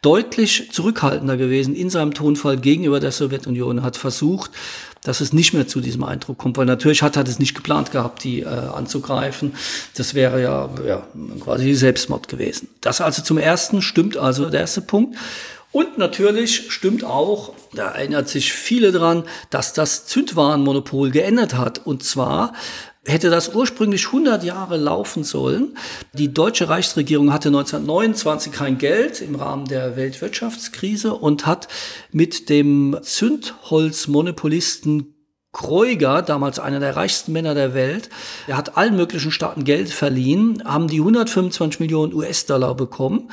[0.03, 4.51] deutlich zurückhaltender gewesen in seinem Tonfall gegenüber der Sowjetunion, hat versucht,
[5.07, 6.57] dass es nicht mehr zu diesem Eindruck kommt.
[6.57, 9.54] Weil natürlich hat er das nicht geplant gehabt, die äh, anzugreifen.
[9.94, 11.07] Das wäre ja, ja
[11.40, 12.68] quasi Selbstmord gewesen.
[12.80, 15.16] Das also zum ersten stimmt also der erste Punkt.
[15.70, 21.86] Und natürlich stimmt auch, da erinnert sich viele dran, dass das Zündwarenmonopol geändert hat.
[21.86, 22.54] Und zwar
[23.07, 25.76] hätte das ursprünglich 100 Jahre laufen sollen.
[26.12, 31.68] Die deutsche Reichsregierung hatte 1929 kein Geld im Rahmen der Weltwirtschaftskrise und hat
[32.12, 35.12] mit dem Zündholzmonopolisten
[35.52, 38.11] Kreuger, damals einer der reichsten Männer der Welt,
[38.46, 43.30] er hat allen möglichen Staaten Geld verliehen, haben die 125 Millionen US-Dollar bekommen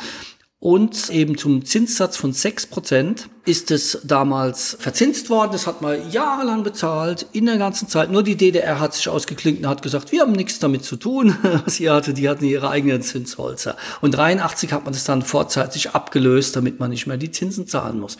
[0.63, 5.51] und eben zum Zinssatz von 6% ist es damals verzinst worden.
[5.51, 8.09] Das hat man jahrelang bezahlt, in der ganzen Zeit.
[8.09, 11.35] Nur die DDR hat sich ausgeklinkt und hat gesagt, wir haben nichts damit zu tun,
[11.65, 12.13] was ihr hatte.
[12.13, 13.75] Die hatten ihre eigenen Zinsholzer.
[13.99, 17.99] Und 83 hat man das dann vorzeitig abgelöst, damit man nicht mehr die Zinsen zahlen
[17.99, 18.17] muss.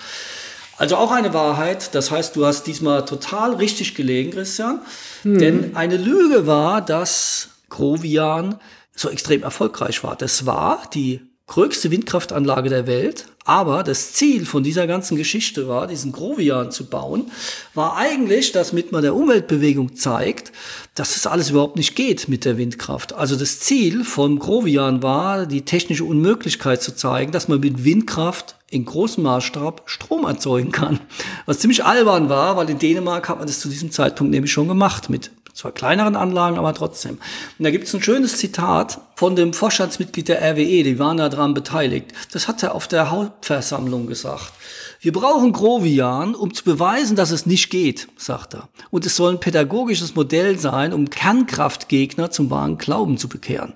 [0.78, 1.96] Also auch eine Wahrheit.
[1.96, 4.82] Das heißt, du hast diesmal total richtig gelegen, Christian.
[5.22, 5.40] Hm.
[5.40, 8.60] Denn eine Lüge war, dass Grovian
[8.94, 10.18] so extrem erfolgreich war.
[10.18, 13.26] Das war die größte Windkraftanlage der Welt.
[13.46, 17.30] Aber das Ziel von dieser ganzen Geschichte war, diesen Grovian zu bauen,
[17.74, 20.54] war eigentlich, dass mit man der Umweltbewegung zeigt,
[20.96, 23.12] dass es alles überhaupt nicht geht mit der Windkraft.
[23.12, 28.56] Also das Ziel von Grovian war, die technische Unmöglichkeit zu zeigen, dass man mit Windkraft
[28.70, 31.02] in großem Maßstab Strom erzeugen kann.
[31.46, 34.70] Was ziemlich albern war, weil in Dänemark hat man das zu diesem Zeitpunkt nämlich schon
[34.70, 37.20] gemacht mit zwar kleineren Anlagen, aber trotzdem.
[37.58, 41.30] Und da gibt es ein schönes Zitat von dem Vorstandsmitglied der RWE, die waren da
[41.30, 42.12] dran beteiligt.
[42.32, 44.52] Das hat er auf der Hauptversammlung gesagt.
[45.00, 48.70] Wir brauchen Grovian, um zu beweisen, dass es nicht geht, sagt er.
[48.90, 53.74] Und es soll ein pädagogisches Modell sein, um Kernkraftgegner zum wahren Glauben zu bekehren.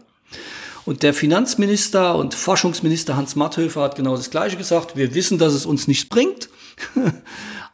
[0.86, 4.96] Und der Finanzminister und Forschungsminister Hans Matthöfer hat genau das Gleiche gesagt.
[4.96, 6.48] Wir wissen, dass es uns nichts bringt.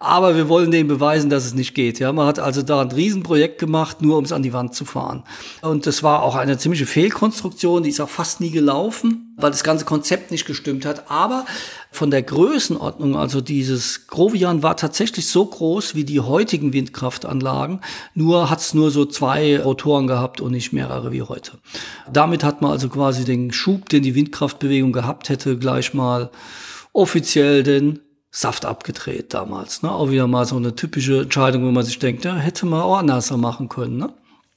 [0.03, 1.99] aber wir wollen denen beweisen, dass es nicht geht.
[1.99, 4.83] Ja, man hat also da ein Riesenprojekt gemacht, nur um es an die Wand zu
[4.83, 5.23] fahren.
[5.61, 9.63] Und das war auch eine ziemliche Fehlkonstruktion, die ist auch fast nie gelaufen, weil das
[9.63, 11.09] ganze Konzept nicht gestimmt hat.
[11.09, 11.45] Aber
[11.89, 17.79] von der Größenordnung, also dieses Grovian war tatsächlich so groß wie die heutigen Windkraftanlagen,
[18.13, 21.53] nur hat es nur so zwei Rotoren gehabt und nicht mehrere wie heute.
[22.11, 26.29] Damit hat man also quasi den Schub, den die Windkraftbewegung gehabt hätte, gleich mal
[26.91, 27.99] offiziell den
[28.35, 29.83] Saft abgedreht damals.
[29.83, 29.91] Ne?
[29.91, 32.97] Auch wieder mal so eine typische Entscheidung, wo man sich denkt, ja, hätte man auch
[32.97, 33.97] anders machen können.
[33.97, 34.11] Ne?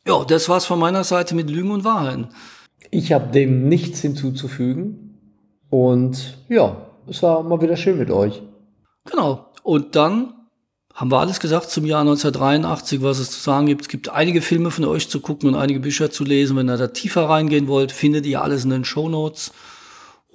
[0.08, 2.28] Ja, das war's von meiner Seite mit Lügen und Wahrheiten.
[2.90, 5.18] Ich habe dem nichts hinzuzufügen.
[5.68, 8.40] Und ja, es war mal wieder schön mit euch.
[9.04, 9.52] Genau.
[9.62, 10.32] Und dann
[10.94, 13.82] haben wir alles gesagt zum Jahr 1983, was es zu sagen gibt.
[13.82, 16.56] Es gibt einige Filme von euch zu gucken und einige Bücher zu lesen.
[16.56, 19.52] Wenn ihr da tiefer reingehen wollt, findet ihr alles in den Show Notes.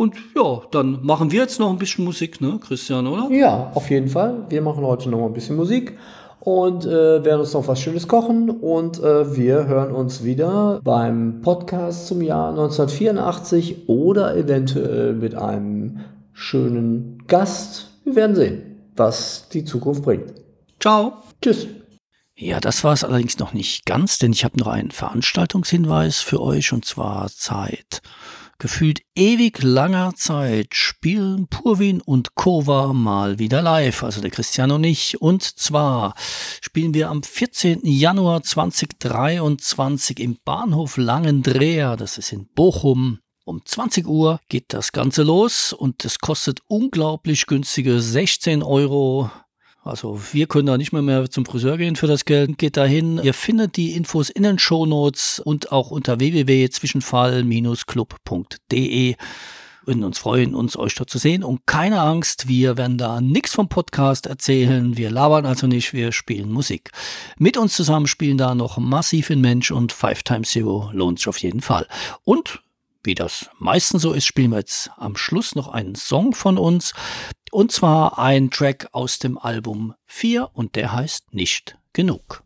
[0.02, 3.30] Und ja, dann machen wir jetzt noch ein bisschen Musik, ne, Christian, oder?
[3.30, 4.48] Ja, auf jeden Fall.
[4.50, 5.96] Wir machen heute noch ein bisschen Musik
[6.40, 8.50] und äh, werden uns noch was Schönes kochen.
[8.50, 16.00] Und äh, wir hören uns wieder beim Podcast zum Jahr 1984 oder eventuell mit einem
[16.34, 17.92] schönen Gast.
[18.04, 18.64] Wir werden sehen,
[18.96, 20.34] was die Zukunft bringt.
[20.80, 21.14] Ciao.
[21.44, 21.68] Tschüss.
[22.36, 26.42] Ja, das war es allerdings noch nicht ganz, denn ich habe noch einen Veranstaltungshinweis für
[26.42, 28.02] euch und zwar Zeit
[28.62, 34.84] gefühlt ewig langer Zeit spielen Purwin und Kova mal wieder live, also der Christian und
[34.84, 35.20] ich.
[35.20, 36.14] Und zwar
[36.62, 37.80] spielen wir am 14.
[37.84, 43.18] Januar 2023 im Bahnhof Langendreher, das ist in Bochum.
[43.46, 49.32] Um 20 Uhr geht das Ganze los und es kostet unglaublich günstige 16 Euro
[49.84, 52.60] also wir können da nicht mehr, mehr zum Friseur gehen für das Geld.
[52.60, 53.20] Geht dahin.
[53.24, 59.16] Ihr findet die Infos in den Shownotes und auch unter www.zwischenfall-club.de.
[59.84, 61.44] Würden uns freuen, uns euch dort zu sehen.
[61.44, 64.98] Und keine Angst, wir werden da nichts vom Podcast erzählen.
[64.98, 66.92] Wir labern also nicht, wir spielen Musik.
[67.40, 71.28] Mit uns zusammen spielen da noch Massiv in Mensch und Five Times Zero lohnt sich
[71.28, 71.88] auf jeden Fall.
[72.24, 72.62] Und
[73.04, 76.94] wie das meistens so ist, spielen wir jetzt am Schluss noch einen Song von uns.
[77.52, 82.44] Und zwar ein Track aus dem Album 4 und der heißt Nicht genug.